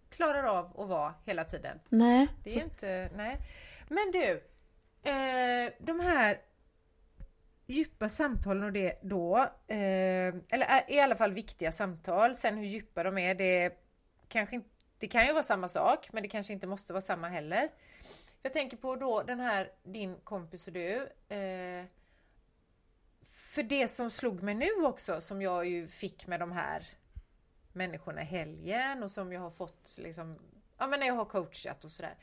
klarar 0.09 0.43
av 0.43 0.79
att 0.81 0.87
vara 0.89 1.13
hela 1.25 1.43
tiden. 1.43 1.79
Nej. 1.89 2.27
Det 2.43 2.49
är 2.49 2.55
ju 2.55 2.61
inte, 2.63 3.09
nej. 3.15 3.37
Men 3.89 4.11
du, 4.11 4.43
eh, 5.07 5.73
de 5.79 5.99
här 5.99 6.41
djupa 7.65 8.09
samtalen 8.09 8.63
och 8.63 8.71
det 8.71 8.99
då, 9.03 9.37
eh, 9.67 10.35
eller 10.49 10.65
är 10.67 10.91
i 10.91 10.99
alla 10.99 11.15
fall 11.15 11.33
viktiga 11.33 11.71
samtal. 11.71 12.35
Sen 12.35 12.57
hur 12.57 12.65
djupa 12.65 13.03
de 13.03 13.17
är, 13.17 13.35
det 13.35 13.73
kanske 14.27 14.55
inte, 14.55 14.69
det 14.97 15.07
kan 15.07 15.25
ju 15.25 15.33
vara 15.33 15.43
samma 15.43 15.69
sak, 15.69 16.09
men 16.11 16.23
det 16.23 16.29
kanske 16.29 16.53
inte 16.53 16.67
måste 16.67 16.93
vara 16.93 17.01
samma 17.01 17.27
heller. 17.27 17.69
Jag 18.41 18.53
tänker 18.53 18.77
på 18.77 18.95
då 18.95 19.23
den 19.23 19.39
här, 19.39 19.71
din 19.83 20.15
kompis 20.15 20.67
och 20.67 20.73
du. 20.73 20.95
Eh, 21.29 21.85
för 23.21 23.63
det 23.63 23.87
som 23.87 24.11
slog 24.11 24.43
mig 24.43 24.55
nu 24.55 24.85
också, 24.85 25.21
som 25.21 25.41
jag 25.41 25.65
ju 25.65 25.87
fick 25.87 26.27
med 26.27 26.39
de 26.39 26.51
här 26.51 26.87
människorna 27.73 28.21
i 28.21 28.25
helgen 28.25 29.03
och 29.03 29.11
som 29.11 29.33
jag 29.33 29.41
har 29.41 29.49
fått 29.49 29.97
liksom, 29.99 30.39
ja 30.77 30.87
men 30.87 30.99
när 30.99 31.07
jag 31.07 31.13
har 31.13 31.25
coachat 31.25 31.83
och 31.83 31.91
sådär. 31.91 32.15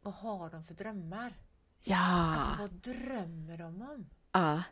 Vad 0.00 0.14
har 0.14 0.50
de 0.50 0.64
för 0.64 0.74
drömmar? 0.74 1.34
Ja. 1.82 2.34
Alltså 2.34 2.52
vad 2.58 2.70
drömmer 2.70 3.58
de 3.58 3.82
om? 3.82 4.06
ja. 4.32 4.62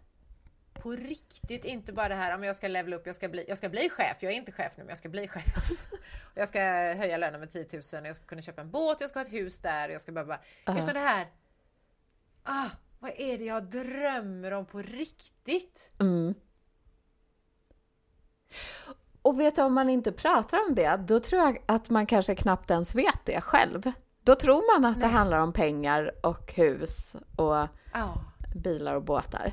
På 0.72 0.90
riktigt, 0.90 1.64
inte 1.64 1.92
bara 1.92 2.08
det 2.08 2.14
här 2.14 2.34
om 2.34 2.44
jag 2.44 2.56
ska 2.56 2.68
levela 2.68 2.96
upp, 2.96 3.06
jag 3.06 3.16
ska, 3.16 3.28
bli, 3.28 3.44
jag 3.48 3.58
ska 3.58 3.68
bli 3.68 3.90
chef. 3.90 4.16
Jag 4.20 4.32
är 4.32 4.36
inte 4.36 4.52
chef 4.52 4.72
nu, 4.76 4.82
men 4.82 4.88
jag 4.88 4.98
ska 4.98 5.08
bli 5.08 5.28
chef. 5.28 5.44
Jag 6.34 6.48
ska 6.48 6.60
höja 6.98 7.16
lönen 7.16 7.40
med 7.40 7.50
10 7.50 7.66
000, 7.72 8.06
jag 8.06 8.16
ska 8.16 8.24
kunna 8.26 8.42
köpa 8.42 8.60
en 8.60 8.70
båt, 8.70 9.00
jag 9.00 9.10
ska 9.10 9.18
ha 9.18 9.26
ett 9.26 9.32
hus 9.32 9.58
där, 9.58 9.88
jag 9.88 10.00
ska 10.00 10.12
bara... 10.12 10.24
bara. 10.24 10.40
Ja. 10.64 10.78
Utan 10.78 10.94
det 10.94 11.00
här, 11.00 11.26
ah, 12.42 12.68
vad 12.98 13.10
är 13.16 13.38
det 13.38 13.44
jag 13.44 13.64
drömmer 13.64 14.52
om 14.52 14.66
på 14.66 14.82
riktigt? 14.82 15.90
Mm. 15.98 16.34
Och 19.22 19.40
vet 19.40 19.56
du, 19.56 19.62
om 19.62 19.74
man 19.74 19.90
inte 19.90 20.12
pratar 20.12 20.58
om 20.68 20.74
det, 20.74 20.96
då 20.96 21.20
tror 21.20 21.42
jag 21.42 21.58
att 21.66 21.90
man 21.90 22.06
kanske 22.06 22.34
knappt 22.34 22.70
ens 22.70 22.94
vet 22.94 23.20
det 23.24 23.40
själv. 23.40 23.92
Då 24.26 24.34
tror 24.34 24.74
man 24.80 24.90
att 24.90 25.00
det 25.00 25.06
Nej. 25.06 25.14
handlar 25.14 25.38
om 25.40 25.52
pengar 25.52 26.12
och 26.22 26.52
hus 26.52 27.16
och 27.36 27.66
Ja, 27.92 28.14
bilar 28.54 28.94
och 28.94 29.02
båtar. 29.02 29.52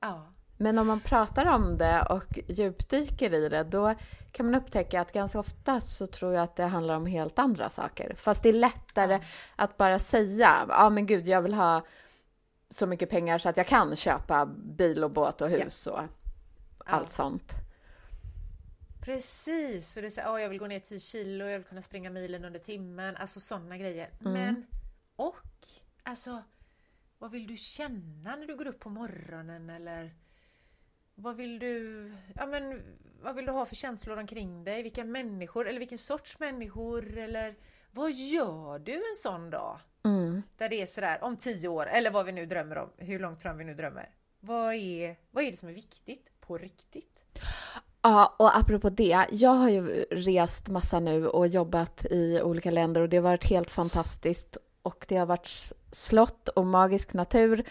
ja. 0.00 0.26
Men 0.56 0.78
om 0.78 0.86
man 0.86 1.00
pratar 1.00 1.46
om 1.54 1.78
det 1.78 2.02
och 2.10 2.38
djupdyker 2.48 3.34
i 3.34 3.48
det, 3.48 3.62
då 3.64 3.94
kan 4.32 4.46
man 4.46 4.54
upptäcka 4.54 5.00
att 5.00 5.12
ganska 5.12 5.38
ofta 5.38 5.80
så 5.80 6.06
tror 6.06 6.34
jag 6.34 6.42
att 6.42 6.56
det 6.56 6.64
handlar 6.64 6.96
om 6.96 7.06
helt 7.06 7.38
andra 7.38 7.70
saker. 7.70 8.14
Fast 8.18 8.42
det 8.42 8.48
är 8.48 8.52
lättare 8.52 9.12
Ja. 9.12 9.20
att 9.56 9.76
bara 9.76 9.98
säga, 9.98 10.66
ja 10.68 10.90
men 10.90 11.06
gud, 11.06 11.26
jag 11.26 11.42
vill 11.42 11.54
ha 11.54 11.82
så 12.68 12.86
mycket 12.86 13.10
pengar 13.10 13.38
så 13.38 13.48
att 13.48 13.56
jag 13.56 13.66
kan 13.66 13.96
köpa 13.96 14.46
bil 14.46 15.04
och 15.04 15.10
båt 15.10 15.40
och 15.40 15.48
hus 15.48 15.86
och 15.86 16.00
allt 16.86 17.10
sånt. 17.10 17.52
Precis, 19.06 19.96
och 19.96 20.02
det 20.02 20.08
är 20.08 20.10
så, 20.10 20.20
här, 20.20 20.32
"Åh, 20.32 20.42
jag 20.42 20.48
vill 20.48 20.58
gå 20.58 20.66
ner 20.66 20.80
10 20.80 21.00
kilo, 21.00 21.44
jag 21.44 21.58
vill 21.58 21.66
kunna 21.66 21.82
springa 21.82 22.10
milen 22.10 22.44
under 22.44 22.60
timmen, 22.60 23.16
alltså 23.16 23.40
sådana 23.40 23.78
grejer. 23.78 24.10
Mm. 24.20 24.32
Men, 24.32 24.66
och, 25.16 25.66
alltså, 26.02 26.42
vad 27.18 27.30
vill 27.30 27.46
du 27.46 27.56
känna 27.56 28.36
när 28.36 28.46
du 28.46 28.56
går 28.56 28.66
upp 28.66 28.80
på 28.80 28.88
morgonen 28.88 29.70
eller 29.70 30.14
vad 31.14 31.36
vill 31.36 31.58
du, 31.58 32.12
ja 32.34 32.46
men, 32.46 32.82
vad 33.22 33.36
vill 33.36 33.46
du 33.46 33.52
ha 33.52 33.66
för 33.66 33.74
känslor 33.74 34.18
omkring 34.18 34.64
dig? 34.64 34.82
Vilka 34.82 35.04
människor, 35.04 35.68
eller 35.68 35.78
vilken 35.78 35.98
sorts 35.98 36.38
människor, 36.38 37.18
eller 37.18 37.54
vad 37.90 38.12
gör 38.12 38.78
du 38.78 38.94
en 38.94 39.16
sån 39.16 39.50
dag? 39.50 39.80
Mm. 40.04 40.42
Där 40.56 40.68
det 40.68 40.82
är 40.82 40.86
sådär, 40.86 41.18
om 41.24 41.36
tio 41.36 41.68
år, 41.68 41.86
eller 41.86 42.10
vad 42.10 42.26
vi 42.26 42.32
nu 42.32 42.46
drömmer 42.46 42.78
om, 42.78 42.90
hur 42.96 43.18
långt 43.18 43.42
fram 43.42 43.58
vi 43.58 43.64
nu 43.64 43.74
drömmer. 43.74 44.10
Vad 44.40 44.74
är, 44.74 45.16
vad 45.30 45.44
är 45.44 45.50
det 45.50 45.56
som 45.56 45.68
är 45.68 45.72
viktigt 45.72 46.40
på 46.40 46.58
riktigt? 46.58 47.22
Ja, 48.08 48.34
och 48.38 48.56
apropå 48.56 48.90
det, 48.90 49.26
jag 49.30 49.50
har 49.50 49.68
ju 49.68 49.86
rest 50.10 50.68
massa 50.68 51.00
nu 51.00 51.28
och 51.28 51.46
jobbat 51.46 52.04
i 52.10 52.40
olika 52.42 52.70
länder 52.70 53.00
och 53.00 53.08
det 53.08 53.16
har 53.16 53.22
varit 53.22 53.50
helt 53.50 53.70
fantastiskt 53.70 54.56
och 54.82 55.04
det 55.08 55.16
har 55.16 55.26
varit 55.26 55.72
slott 55.92 56.48
och 56.48 56.66
magisk 56.66 57.12
natur 57.14 57.64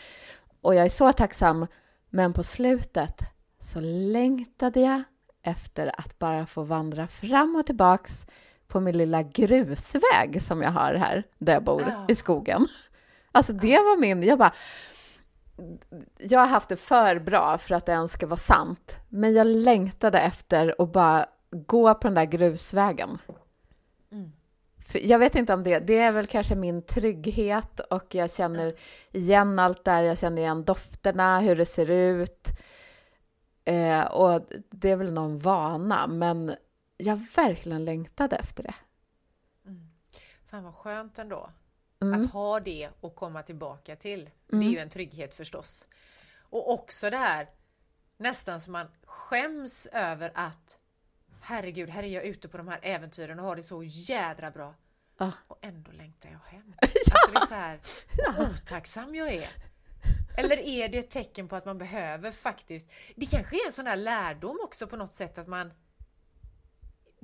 och 0.62 0.76
jag 0.76 0.86
är 0.86 0.90
så 0.90 1.12
tacksam. 1.12 1.68
Men 2.10 2.34
på 2.34 2.44
slutet 2.44 3.22
så 3.60 3.80
längtade 4.12 4.80
jag 4.80 5.04
efter 5.44 6.00
att 6.00 6.20
bara 6.20 6.46
få 6.46 6.64
vandra 6.64 7.08
fram 7.08 7.56
och 7.56 7.66
tillbaks 7.66 8.28
på 8.68 8.80
min 8.80 8.98
lilla 8.98 9.24
grusväg 9.24 10.42
som 10.42 10.62
jag 10.62 10.72
har 10.72 10.94
här 10.94 11.24
där 11.38 11.54
jag 11.54 11.64
bor 11.64 11.82
Ja. 11.88 12.06
i 12.08 12.16
skogen. 12.16 12.68
Alltså 13.32 13.54
det 13.54 13.78
var 13.78 14.00
min, 14.00 14.24
jag 14.24 14.40
bara, 14.40 14.54
jag 16.18 16.40
har 16.40 16.48
haft 16.48 16.70
det 16.70 16.76
för 16.76 17.20
bra 17.20 17.58
för 17.58 17.76
att 17.76 17.86
det 17.86 17.92
ens 17.92 18.12
ska 18.12 18.28
vara 18.28 18.38
sant. 18.38 18.98
Men 19.10 19.34
jag 19.34 19.48
längtade 19.48 20.20
efter 20.20 20.76
att 20.80 20.92
bara 20.92 21.26
gå 21.52 21.94
på 21.94 22.08
den 22.08 22.14
där 22.14 22.26
grusvägen. 22.26 23.18
Mm. 24.12 24.32
Jag 24.94 25.20
vet 25.20 25.36
inte 25.36 25.54
om 25.54 25.64
det, 25.64 25.80
det 25.80 25.98
är 25.98 26.12
väl 26.12 26.26
kanske 26.26 26.56
min 26.56 26.82
trygghet 26.82 27.80
och 27.80 28.16
jag 28.16 28.32
känner 28.32 28.76
igen 29.12 29.60
allt 29.60 29.84
där, 29.84 30.04
jag 30.04 30.18
känner 30.18 30.42
igen 30.42 30.64
dofterna, 30.64 31.40
hur 31.40 31.56
det 31.56 31.66
ser 31.66 31.90
ut. 31.90 32.48
Eh, 33.66 34.02
och 34.02 34.42
det 34.70 34.90
är 34.92 34.96
väl 34.96 35.14
någon 35.14 35.38
vana, 35.38 36.08
men 36.08 36.56
jag 36.98 37.26
verkligen 37.36 37.86
längtade 37.86 38.36
efter 38.36 38.64
det. 38.64 38.76
Fan 40.50 40.64
vad 40.64 40.76
skönt 40.76 41.20
ändå. 41.20 41.50
Mm. 42.02 42.26
Att 42.26 42.32
ha 42.32 42.60
det 42.60 42.90
och 43.00 43.16
komma 43.16 43.44
tillbaka 43.44 43.96
till. 43.96 44.30
Det 44.48 44.56
Mm. 44.56 44.68
är 44.68 44.72
ju 44.72 44.78
en 44.80 44.90
trygghet 44.90 45.34
förstås. 45.34 45.86
Och 46.40 46.72
också 46.74 47.10
det 47.10 47.18
här 47.18 47.50
nästan 48.18 48.62
som 48.62 48.72
man 48.74 48.88
skäms 49.04 49.88
över 49.92 50.32
att 50.34 50.78
herregud, 51.42 51.90
här 51.90 52.04
är 52.04 52.08
jag 52.08 52.24
ute 52.24 52.48
på 52.48 52.58
de 52.58 52.68
här 52.68 52.80
äventyren 52.82 53.40
och 53.40 53.46
har 53.46 53.56
det 53.56 53.64
så 53.64 53.84
jädra 53.84 54.52
bra. 54.52 54.76
Ja. 55.18 55.32
Och 55.48 55.58
ändå 55.62 55.92
längtar 55.92 56.30
jag 56.30 56.40
hem. 56.52 56.74
Alltså 56.82 57.32
det 57.32 57.38
är 57.38 57.46
så 57.46 57.54
här, 57.54 57.80
otacksam 58.52 59.16
jag 59.16 59.34
är. 59.34 59.50
Eller 60.38 60.58
är 60.58 60.90
det 60.90 60.98
ett 60.98 61.10
tecken 61.10 61.48
på 61.48 61.56
att 61.56 61.66
man 61.66 61.78
behöver 61.78 62.32
faktiskt, 62.32 62.88
det 63.16 63.26
kanske 63.26 63.56
är 63.56 63.68
en 63.68 63.74
sån 63.74 63.88
här 63.88 63.96
lärdom 63.96 64.60
också 64.64 64.88
på 64.88 64.96
något 64.96 65.16
sätt 65.16 65.38
att 65.38 65.48
man 65.48 65.74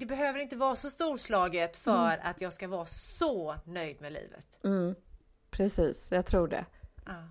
det 0.02 0.06
behöver 0.06 0.40
inte 0.40 0.56
vara 0.56 0.76
så 0.76 0.90
storslaget 0.90 1.78
för 1.78 2.20
att 2.24 2.42
jag 2.42 2.54
ska 2.54 2.68
vara 2.68 2.86
så 2.86 3.56
nöjd 3.66 4.02
med 4.02 4.14
livet. 4.14 4.48
Mm. 4.64 4.96
Precis, 5.50 6.12
jag 6.12 6.26
tror 6.26 6.48
det. 6.48 6.66
Ja. 7.06 7.30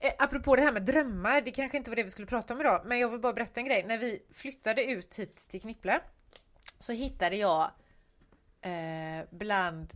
Eh, 0.00 0.12
apropå 0.18 0.56
det 0.56 0.62
här 0.62 0.72
med 0.72 0.82
drömmar, 0.82 1.40
det 1.40 1.50
kanske 1.50 1.76
inte 1.76 1.90
var 1.90 1.96
det 1.96 2.02
vi 2.02 2.10
skulle 2.10 2.26
prata 2.26 2.54
om 2.54 2.60
idag, 2.60 2.82
men 2.84 2.98
jag 2.98 3.08
vill 3.08 3.20
bara 3.20 3.32
berätta 3.32 3.60
en 3.60 3.66
grej. 3.66 3.84
När 3.86 3.98
vi 3.98 4.22
flyttade 4.32 4.84
ut 4.84 5.18
hit 5.18 5.48
till 5.48 5.60
Knippla 5.60 6.00
så 6.78 6.92
hittade 6.92 7.36
jag 7.36 7.70
eh, 8.60 9.24
bland 9.30 9.92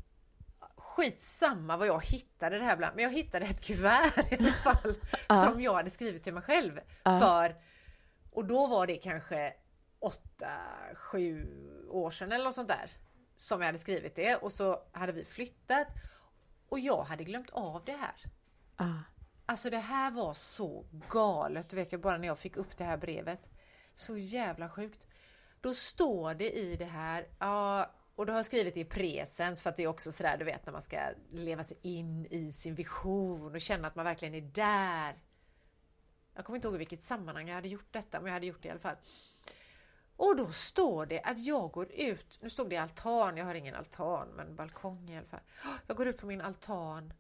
Skitsamma 0.76 1.76
vad 1.76 1.88
jag 1.88 2.04
hittade 2.06 2.58
det 2.58 2.64
här 2.64 2.76
bland, 2.76 2.96
men 2.96 3.04
jag 3.04 3.12
hittade 3.12 3.46
ett 3.46 3.60
kuvert 3.60 4.32
i 4.32 4.34
alla 4.34 4.52
fall 4.52 4.94
som 5.44 5.62
jag 5.62 5.74
hade 5.74 5.90
skrivit 5.90 6.22
till 6.22 6.34
mig 6.34 6.42
själv 6.42 6.80
för 7.02 7.54
och 8.30 8.44
då 8.44 8.66
var 8.66 8.86
det 8.86 8.96
kanske 8.96 9.52
åtta, 10.04 10.60
sju 10.94 11.46
år 11.90 12.10
sedan 12.10 12.32
eller 12.32 12.44
något 12.44 12.54
sånt 12.54 12.68
där 12.68 12.90
som 13.36 13.60
jag 13.60 13.66
hade 13.66 13.78
skrivit 13.78 14.16
det 14.16 14.36
och 14.36 14.52
så 14.52 14.82
hade 14.92 15.12
vi 15.12 15.24
flyttat 15.24 15.86
och 16.68 16.80
jag 16.80 17.02
hade 17.02 17.24
glömt 17.24 17.50
av 17.50 17.84
det 17.84 17.96
här. 17.96 18.24
Ah. 18.76 18.98
Alltså 19.46 19.70
det 19.70 19.78
här 19.78 20.10
var 20.10 20.34
så 20.34 20.84
galet, 21.08 21.72
vet 21.72 21.92
jag 21.92 22.00
bara 22.00 22.18
när 22.18 22.26
jag 22.26 22.38
fick 22.38 22.56
upp 22.56 22.76
det 22.76 22.84
här 22.84 22.96
brevet. 22.96 23.40
Så 23.94 24.16
jävla 24.16 24.68
sjukt. 24.68 25.06
Då 25.60 25.74
står 25.74 26.34
det 26.34 26.50
i 26.50 26.76
det 26.76 26.84
här, 26.84 27.28
ja, 27.38 27.90
och 28.14 28.26
då 28.26 28.32
har 28.32 28.38
jag 28.38 28.46
skrivit 28.46 28.74
det 28.74 28.80
i 28.80 28.84
presens 28.84 29.62
för 29.62 29.70
att 29.70 29.76
det 29.76 29.82
är 29.82 29.86
också 29.86 30.12
sådär 30.12 30.36
du 30.38 30.44
vet 30.44 30.66
när 30.66 30.72
man 30.72 30.82
ska 30.82 31.10
leva 31.32 31.64
sig 31.64 31.76
in 31.82 32.26
i 32.26 32.52
sin 32.52 32.74
vision 32.74 33.54
och 33.54 33.60
känna 33.60 33.88
att 33.88 33.94
man 33.94 34.04
verkligen 34.04 34.34
är 34.34 34.40
där. 34.40 35.18
Jag 36.34 36.44
kommer 36.44 36.56
inte 36.56 36.68
ihåg 36.68 36.74
i 36.74 36.78
vilket 36.78 37.02
sammanhang 37.02 37.48
jag 37.48 37.54
hade 37.54 37.68
gjort 37.68 37.92
detta, 37.92 38.20
men 38.20 38.26
jag 38.26 38.34
hade 38.34 38.46
gjort 38.46 38.62
det 38.62 38.68
i 38.68 38.70
alla 38.70 38.80
fall. 38.80 38.96
Och 40.16 40.36
då 40.36 40.46
står 40.46 41.06
det 41.06 41.20
att 41.22 41.38
jag 41.38 41.70
går 41.70 41.92
ut, 41.92 42.38
nu 42.42 42.50
stod 42.50 42.70
det 42.70 42.76
altan, 42.76 43.36
jag 43.36 43.44
har 43.44 43.54
ingen 43.54 43.74
altan, 43.74 44.28
men 44.36 44.56
balkong 44.56 45.10
i 45.10 45.16
alla 45.16 45.26
fall. 45.26 45.40
Jag 45.86 45.96
går 45.96 46.06
ut 46.06 46.18
på 46.18 46.26
min 46.26 46.40
altan 46.40 47.12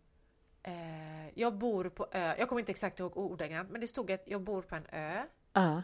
Eh, 0.66 1.28
jag 1.34 1.54
bor 1.54 1.88
på 1.88 2.08
ö, 2.12 2.34
jag 2.38 2.48
kommer 2.48 2.60
inte 2.60 2.72
exakt 2.72 3.00
ihåg 3.00 3.16
ordagrant, 3.16 3.70
men 3.70 3.80
det 3.80 3.86
stod 3.86 4.12
att 4.12 4.22
jag 4.26 4.40
bor 4.40 4.62
på 4.62 4.74
en 4.74 4.86
ö. 4.92 5.22
Ah. 5.52 5.82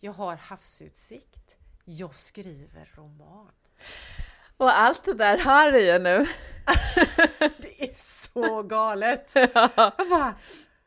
Jag 0.00 0.12
har 0.12 0.36
havsutsikt. 0.36 1.54
Jag 1.84 2.14
skriver 2.14 2.90
roman. 2.94 3.52
Och 4.56 4.78
allt 4.78 5.04
det 5.04 5.14
där 5.14 5.38
har 5.38 5.72
du 5.72 5.80
ju 5.80 5.98
nu. 5.98 6.18
Det 7.58 7.84
är 7.84 7.94
så 7.94 8.62
galet! 8.62 9.30
Ja. 9.34 9.94
Jag 9.98 10.08
bara, 10.08 10.34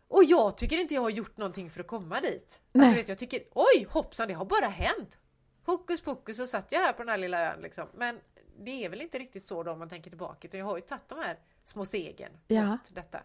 och 0.08 0.24
jag 0.24 0.58
tycker 0.58 0.78
inte 0.78 0.94
jag 0.94 1.02
har 1.02 1.10
gjort 1.10 1.38
någonting 1.38 1.70
för 1.70 1.80
att 1.80 1.88
komma 1.88 2.22
dit. 2.22 2.62
Nej. 2.72 2.86
Alltså 2.86 3.02
vet, 3.02 3.10
jag 3.10 3.18
tycker, 3.18 3.44
oj 3.52 3.88
hoppsan 3.90 4.28
det 4.28 4.34
har 4.34 4.46
bara 4.46 4.68
hänt! 4.68 5.18
Hokus 5.66 6.02
pokus 6.02 6.38
så 6.38 6.48
satt 6.48 6.72
jag 6.72 6.80
här 6.80 6.94
på 6.94 7.02
den 7.02 7.10
här 7.10 7.18
lilla 7.18 7.54
ön 7.54 7.60
liksom. 7.62 7.86
Men 7.94 8.20
det 8.60 8.86
är 8.86 8.90
väl 8.90 9.02
inte 9.02 9.20
riktigt 9.20 9.46
så 9.48 9.64
då 9.64 9.72
om 9.72 9.80
man 9.80 9.90
tänker 9.90 10.10
tillbaka. 10.10 10.48
Utan 10.48 10.60
jag 10.60 10.66
har 10.68 10.76
ju 10.76 10.82
tagit 10.82 11.10
de 11.10 11.20
här 11.20 11.38
små 11.64 11.86
stegen 11.86 12.32
Ja. 12.48 12.66
mot 12.66 12.96
detta. 12.96 13.20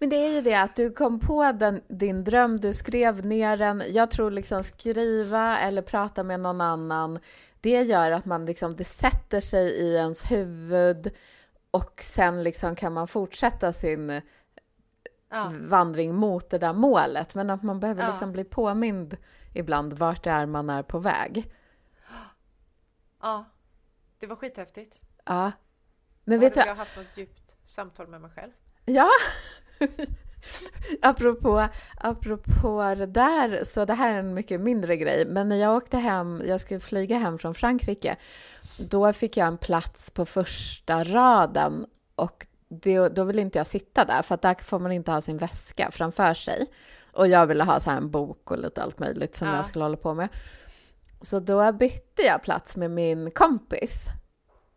Men 0.00 0.08
det 0.08 0.16
är 0.16 0.30
ju 0.30 0.40
det 0.40 0.54
att 0.54 0.76
du 0.76 0.90
kom 0.92 1.20
på 1.20 1.52
den, 1.52 1.80
din 1.88 2.24
dröm, 2.24 2.60
du 2.60 2.72
skrev 2.74 3.26
ner 3.26 3.56
den. 3.56 3.82
Jag 3.88 4.10
tror 4.10 4.30
liksom 4.30 4.64
skriva 4.64 5.58
eller 5.58 5.82
prata 5.82 6.22
med 6.22 6.40
någon 6.40 6.60
annan, 6.60 7.18
det 7.60 7.82
gör 7.82 8.10
att 8.10 8.24
man 8.24 8.46
liksom, 8.46 8.76
det 8.76 8.84
sätter 8.84 9.40
sig 9.40 9.70
i 9.70 9.94
ens 9.94 10.30
huvud 10.30 11.10
och 11.70 12.02
sen 12.02 12.42
liksom 12.42 12.76
kan 12.76 12.92
man 12.92 13.08
fortsätta 13.08 13.72
sin 13.72 14.20
Ja, 15.32 15.52
vandring 15.60 16.14
mot 16.14 16.50
det 16.50 16.58
där 16.58 16.72
målet. 16.72 17.34
Men 17.34 17.50
att 17.50 17.62
man 17.62 17.80
behöver 17.80 18.02
Ja. 18.02 18.08
liksom 18.08 18.32
bli 18.32 18.44
påmind 18.44 19.16
ibland 19.52 19.92
vart 19.92 20.22
det 20.22 20.30
är 20.30 20.46
man 20.46 20.70
är 20.70 20.82
på 20.82 20.98
väg. 20.98 21.52
ja. 23.22 23.44
Det 24.18 24.26
var 24.26 24.36
skithäftigt. 24.36 24.96
Ja. 25.24 25.52
Men 26.24 26.40
vet 26.40 26.54
du 26.54 26.60
jag 26.60 26.66
har 26.66 26.74
haft 26.74 26.96
något 26.96 27.16
djupt 27.16 27.54
samtal 27.64 28.08
med 28.08 28.20
mig 28.20 28.30
själv? 28.30 28.52
Ja! 28.84 29.08
apropå, 31.02 31.68
apropå 31.96 32.94
det 32.98 33.06
där, 33.06 33.64
så 33.64 33.84
det 33.84 33.94
här 33.94 34.10
är 34.14 34.18
en 34.18 34.34
mycket 34.34 34.60
mindre 34.60 34.96
grej, 34.96 35.26
men 35.26 35.48
när 35.48 35.56
jag 35.56 35.76
åkte 35.76 35.96
hem, 35.96 36.42
jag 36.46 36.60
skulle 36.60 36.80
flyga 36.80 37.18
hem 37.18 37.38
från 37.38 37.54
Frankrike, 37.54 38.16
då 38.76 39.12
fick 39.12 39.36
jag 39.36 39.46
en 39.46 39.58
plats 39.58 40.10
på 40.10 40.26
första 40.26 41.04
raden 41.04 41.86
och 42.14 42.46
det, 42.68 43.08
då 43.08 43.24
ville 43.24 43.42
inte 43.42 43.58
jag 43.58 43.66
sitta 43.66 44.04
där, 44.04 44.22
för 44.22 44.34
att 44.34 44.42
där 44.42 44.54
får 44.54 44.78
man 44.78 44.92
inte 44.92 45.10
ha 45.10 45.20
sin 45.20 45.38
väska 45.38 45.90
framför 45.90 46.34
sig. 46.34 46.66
Och 47.12 47.28
jag 47.28 47.46
ville 47.46 47.64
ha 47.64 47.80
så 47.80 47.90
här 47.90 47.96
en 47.96 48.10
bok 48.10 48.50
och 48.50 48.58
lite 48.58 48.82
allt 48.82 48.98
möjligt 48.98 49.36
som 49.36 49.48
Ja. 49.48 49.56
jag 49.56 49.66
skulle 49.66 49.84
hålla 49.84 49.96
på 49.96 50.14
med. 50.14 50.28
Så 51.20 51.40
då 51.40 51.72
bytte 51.72 52.22
jag 52.22 52.42
plats 52.42 52.76
med 52.76 52.90
min 52.90 53.30
kompis. 53.30 54.04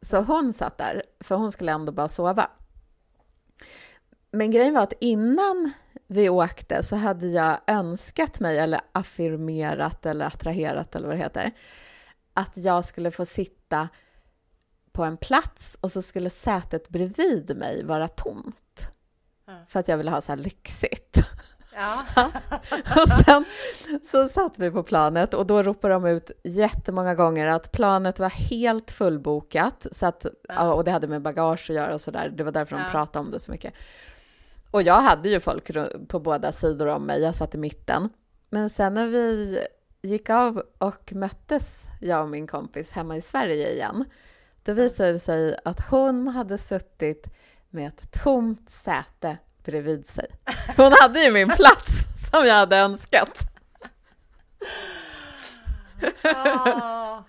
Så 0.02 0.22
hon 0.22 0.54
satt 0.54 0.78
där, 0.78 1.04
för 1.20 1.36
hon 1.36 1.52
skulle 1.52 1.72
ändå 1.72 1.92
bara 1.92 2.08
sova. 2.08 2.50
Men 4.32 4.52
grejen 4.52 4.74
var 4.74 4.82
att 4.82 4.94
innan 5.00 5.72
vi 6.08 6.30
åkte 6.30 6.84
så 6.84 6.96
hade 6.96 7.28
jag 7.28 7.58
önskat 7.68 8.40
mig, 8.40 8.60
eller 8.60 8.82
affirmerat 8.92 10.06
eller 10.06 10.26
attraherat 10.26 10.96
eller 10.96 11.08
vad 11.08 11.18
det 11.18 11.24
heter, 11.24 11.52
att 12.34 12.58
jag 12.58 12.86
skulle 12.86 13.12
få 13.12 13.26
sitta 13.26 13.90
på 14.92 15.04
en 15.04 15.18
plats 15.18 15.78
och 15.82 15.92
så 15.92 16.02
skulle 16.02 16.30
sätet 16.30 16.90
bredvid 16.90 17.58
mig 17.58 17.84
vara 17.84 18.08
tomt. 18.08 18.88
Ja. 19.46 19.54
För 19.68 19.80
att 19.80 19.88
jag 19.88 19.98
ville 19.98 20.12
ha 20.12 20.22
så 20.22 20.32
här 20.32 20.40
lyxigt. 20.40 21.18
Ja. 21.76 22.04
Och 23.04 23.10
sen 23.10 23.46
så 24.12 24.28
satt 24.28 24.60
vi 24.60 24.72
på 24.72 24.84
planet 24.84 25.34
och 25.34 25.46
då 25.46 25.64
ropade 25.64 25.94
de 25.94 26.06
ut 26.06 26.32
jättemånga 26.44 27.16
gånger 27.16 27.48
att 27.48 27.72
planet 27.72 28.20
var 28.20 28.30
helt 28.30 28.92
fullbokat. 28.92 29.88
Så 29.92 30.06
att, 30.06 30.26
ja. 30.48 30.74
Och 30.74 30.84
det 30.84 30.92
hade 30.92 31.08
med 31.08 31.22
bagage 31.22 31.70
att 31.70 31.76
göra 31.76 31.94
och 31.94 32.02
sådär. 32.02 32.30
Det 32.30 32.44
var 32.44 32.52
därför 32.52 32.76
de 32.76 32.82
Ja. 32.82 32.90
pratade 32.92 33.26
om 33.26 33.32
det 33.32 33.40
så 33.40 33.52
mycket. 33.52 33.74
Och 34.72 34.82
jag 34.82 35.02
hade 35.02 35.30
ju 35.30 35.40
folk 35.40 35.72
på 36.08 36.20
båda 36.20 36.52
sidor 36.52 36.88
om 36.88 37.04
mig. 37.06 37.22
Jag 37.22 37.36
satt 37.36 37.56
i 37.56 37.58
mitten. 37.58 38.10
Men 38.50 38.70
sen 38.70 38.94
när 38.94 39.08
vi 39.08 39.60
gick 40.02 40.30
av 40.30 40.64
och 40.78 41.14
möttes, 41.14 41.84
jag 42.02 42.22
och 42.22 42.30
min 42.30 42.48
kompis, 42.48 42.92
hemma 42.92 43.18
i 43.18 43.22
Sverige 43.22 43.72
igen. 43.74 44.06
Då 44.64 44.74
visade 44.74 45.12
det 45.12 45.20
sig 45.20 45.60
att 45.66 45.90
hon 45.90 46.28
hade 46.28 46.58
suttit 46.58 47.28
med 47.70 47.88
ett 47.88 48.24
tomt 48.24 48.70
säte 48.70 49.38
bredvid 49.64 50.08
sig. 50.08 50.28
Hon 50.78 50.94
hade 51.02 51.24
ju 51.24 51.32
min 51.32 51.50
plats 51.50 51.92
som 52.32 52.46
jag 52.46 52.56
hade 52.56 52.78
önskat. 52.78 53.40
Ah, 56.24 57.24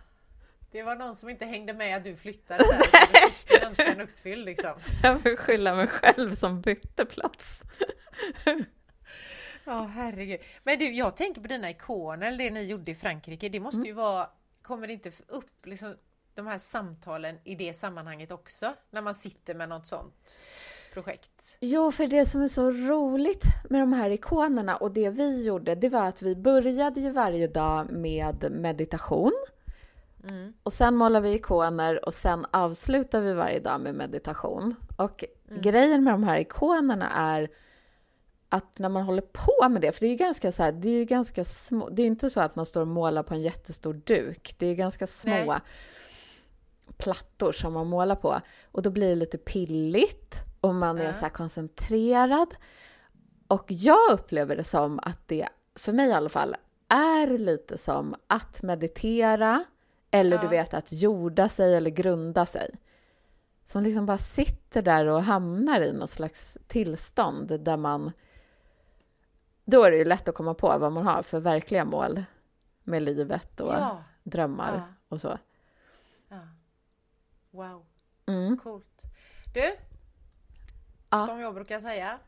det 0.71 0.83
var 0.83 0.97
någon 0.97 1.17
som 1.17 1.29
inte 1.29 1.45
hängde 1.45 1.73
med 1.73 1.97
att 1.97 2.05
du 2.05 2.17
flyttade 2.17 2.65
där. 2.65 2.79
du 3.13 3.31
fick 3.31 3.63
önskan 3.63 4.01
uppfylld 4.01 4.45
liksom. 4.45 4.73
Jag 5.03 5.21
får 5.21 5.37
skylla 5.37 5.75
mig 5.75 5.87
själv 5.87 6.35
som 6.35 6.61
bytte 6.61 7.05
plats. 7.05 7.63
Ja, 9.65 9.83
herregud. 9.83 10.41
Men 10.63 10.79
du, 10.79 10.91
jag 10.91 11.17
tänker 11.17 11.41
på 11.41 11.49
dina 11.49 11.71
ikoner, 11.71 12.33
det 12.33 12.51
ni 12.51 12.63
gjorde 12.63 12.91
i 12.91 12.95
Frankrike. 12.95 13.49
Det 13.49 13.61
måste 13.61 13.81
ju 13.81 13.93
vara, 13.93 14.29
kommer 14.63 14.87
det 14.87 14.93
inte 14.93 15.13
upp 15.29 15.67
liksom, 15.67 15.97
de 16.35 16.47
här 16.47 16.59
samtalen 16.59 17.39
i 17.45 17.55
det 17.55 17.75
sammanhanget 17.75 18.33
också? 18.33 18.75
När 18.91 19.03
man 19.03 19.15
sitter 19.15 19.55
med 19.55 19.69
något 19.69 19.87
sånt 19.87 20.43
projekt? 20.95 21.57
Jo, 21.61 21.91
för 21.91 22.07
det 22.07 22.27
som 22.27 22.43
är 22.43 22.49
så 22.49 22.71
roligt 22.71 23.45
med 23.71 23.81
de 23.81 23.93
här 23.93 24.11
ikonerna 24.11 24.77
och 24.77 24.91
det 24.91 25.11
vi 25.11 25.45
gjorde, 25.45 25.75
det 25.75 25.89
var 25.89 26.07
att 26.07 26.23
vi 26.23 26.37
började 26.37 27.01
ju 27.01 27.11
varje 27.11 27.49
dag 27.49 27.93
med 27.93 28.51
meditation. 28.51 29.33
Mm. 30.29 30.53
Och 30.63 30.73
sen 30.73 30.97
målar 30.97 31.21
vi 31.21 31.35
ikoner 31.35 32.05
och 32.05 32.15
sen 32.15 32.47
avslutar 32.51 33.21
vi 33.21 33.33
varje 33.33 33.61
dag 33.61 33.81
med 33.81 33.95
meditation. 33.95 34.75
Och 34.97 35.25
grejen 35.49 36.05
med 36.05 36.15
de 36.15 36.25
här 36.25 36.39
ikonerna 36.39 37.11
är 37.11 37.51
att 38.49 38.79
när 38.79 38.89
man 38.89 39.03
håller 39.03 39.23
på 39.23 39.69
med 39.69 39.83
det, 39.83 39.93
för 39.93 40.01
det 40.01 40.07
är 40.07 40.11
ju 40.11 40.17
ganska 40.17 40.53
så 40.53 40.63
här, 40.63 40.73
det 40.73 40.89
är 40.89 40.99
ju 40.99 41.05
ganska 41.05 41.45
små, 41.45 41.89
det 41.89 42.03
är 42.03 42.07
inte 42.07 42.31
så 42.31 42.41
att 42.41 42.57
man 42.57 42.67
står 42.67 42.81
och 42.81 42.89
målar 42.89 43.23
på 43.23 43.35
en 43.35 43.43
jättestor 43.43 43.95
duk, 43.95 44.55
det 44.59 44.67
är 44.67 44.71
ju 44.71 44.77
ganska 44.77 45.07
små 45.07 45.31
Nej. 45.31 45.61
plattor 46.97 47.53
som 47.53 47.73
man 47.73 47.87
målar 47.87 48.17
på. 48.17 48.41
Och 48.73 48.83
då 48.83 48.91
blir 48.91 49.09
det 49.09 49.15
lite 49.15 49.39
pilligt 49.39 50.35
och 50.65 50.75
man 50.75 50.99
är 50.99 51.13
så 51.13 51.29
koncentrerad. 51.31 52.55
Och 53.49 53.65
jag 53.69 54.13
upplever 54.13 54.57
det 54.57 54.65
som 54.65 54.99
att 55.03 55.29
det, 55.29 55.49
för 55.75 55.93
mig 55.93 56.09
i 56.09 56.13
alla 56.13 56.29
fall, 56.29 56.57
är 56.89 57.39
lite 57.39 57.79
som 57.79 58.15
att 58.27 58.63
meditera 58.63 59.65
eller 60.11 60.39
du 60.39 60.45
Ja. 60.45 60.51
vet 60.51 60.75
att 60.75 60.93
jorda 60.93 61.49
sig 61.49 61.75
eller 61.77 61.91
grunda 61.91 62.47
sig. 62.47 62.75
Som 63.67 63.83
liksom 63.83 64.07
bara 64.07 64.19
sitter 64.19 64.83
där 64.83 65.07
och 65.07 65.23
hamnar 65.23 65.81
i 65.81 65.93
något 65.93 66.11
slags 66.11 66.59
tillstånd 66.67 67.61
där 67.61 67.77
man... 67.77 68.13
Då 69.65 69.83
är 69.83 69.91
det 69.91 69.97
ju 69.97 70.05
lätt 70.05 70.29
att 70.29 70.35
komma 70.35 70.55
på 70.55 70.79
vad 70.79 70.93
man 70.93 71.07
har 71.07 71.23
för 71.23 71.41
verkliga 71.41 71.85
mål 71.85 72.25
med 72.83 73.03
livet 73.03 73.61
och 73.61 73.73
Ja. 73.73 74.03
drömmar 74.23 74.75
Ja. 74.75 74.95
och 75.09 75.21
så. 75.21 75.39
ja. 76.29 76.39
Wow, 77.51 77.85
Mm. 78.27 78.59
coolt. 78.59 79.03
Du, 79.55 79.77
Ja. 81.19 81.27
som 81.27 81.41
jag 81.41 81.55
brukar 81.55 81.81
säga. 81.81 82.19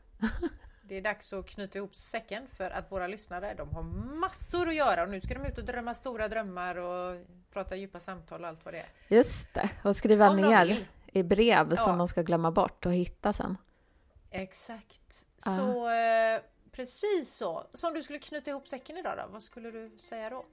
Det 0.81 0.95
är 0.97 1.01
dags 1.01 1.33
att 1.33 1.45
knyta 1.49 1.77
ihop 1.77 1.95
säcken 1.95 2.47
för 2.57 2.69
att 2.71 2.91
våra 2.91 3.07
lyssnare 3.07 3.53
de 3.57 3.69
har 3.75 3.83
massor 4.19 4.67
att 4.67 4.75
göra 4.75 5.03
och 5.03 5.09
nu 5.09 5.21
ska 5.21 5.33
de 5.33 5.45
ut 5.45 5.57
och 5.57 5.65
drömma 5.65 5.93
stora 5.93 6.27
drömmar 6.27 6.75
och 6.75 7.25
prata 7.53 7.75
djupa 7.75 7.99
samtal 7.99 8.41
och 8.41 8.47
allt 8.47 8.65
vad 8.65 8.73
det 8.73 8.79
är. 8.79 8.87
Just 9.07 9.53
det, 9.53 9.69
och 9.83 9.95
skriva 9.95 10.29
Om 10.29 10.37
ner 10.37 10.87
i 11.13 11.23
brev 11.23 11.67
Ja. 11.69 11.75
som 11.77 11.97
de 11.97 12.07
ska 12.07 12.21
glömma 12.21 12.51
bort 12.51 12.85
och 12.85 12.93
hitta 12.93 13.33
sen. 13.33 13.57
Exakt. 14.31 15.25
Ja. 15.45 15.51
Så 15.51 15.89
eh, 15.89 16.41
precis 16.71 17.33
så. 17.35 17.63
Så 17.73 17.87
om 17.87 17.93
du 17.93 18.03
skulle 18.03 18.19
knyta 18.19 18.49
ihop 18.51 18.67
säcken 18.67 18.97
idag 18.97 19.13
då, 19.17 19.23
vad 19.33 19.43
skulle 19.43 19.71
du 19.71 19.97
säga 19.99 20.29
då? 20.29 20.45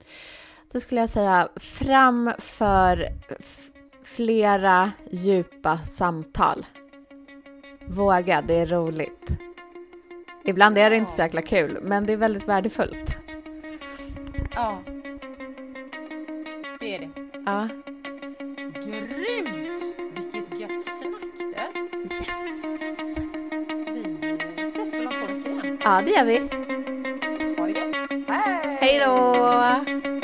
Då 0.71 0.79
skulle 0.79 1.01
jag 1.01 1.09
säga 1.09 1.49
fram 1.55 2.31
för 2.39 3.07
f- 3.39 3.69
flera 4.03 4.91
djupa 5.11 5.77
samtal. 5.83 6.65
Våga, 7.89 8.41
det 8.41 8.53
är 8.53 8.65
roligt. 8.65 9.29
Ibland 10.43 10.77
är 10.77 10.89
det 10.89 10.95
inte 10.95 11.11
så 11.11 11.21
jäkla 11.21 11.41
kul, 11.41 11.79
men 11.81 12.05
det 12.05 12.13
är 12.13 12.17
väldigt 12.17 12.47
värdefullt. 12.47 13.17
Ja. 14.55 14.77
Det 16.79 16.95
är 16.95 16.99
det. 16.99 17.09
Ja. 17.45 17.67
Grymt! 18.73 19.81
Vilket 20.13 20.59
gött 20.59 20.81
snack 20.81 21.21
du. 21.37 21.45
Yes! 22.15 22.35
Vi 24.55 24.63
ses 24.67 24.93
väl 24.95 25.07
om 25.07 25.13
två 25.13 25.25
veckor 25.33 25.65
igen. 25.65 25.77
Ja, 25.83 26.01
det 26.05 26.11
gör 26.11 26.25
vi. 26.25 26.39
Ha 27.57 27.67
det 27.67 27.71
gött. 27.71 27.95
Hej! 28.27 28.77
Hej 28.81 28.99
då! 28.99 30.14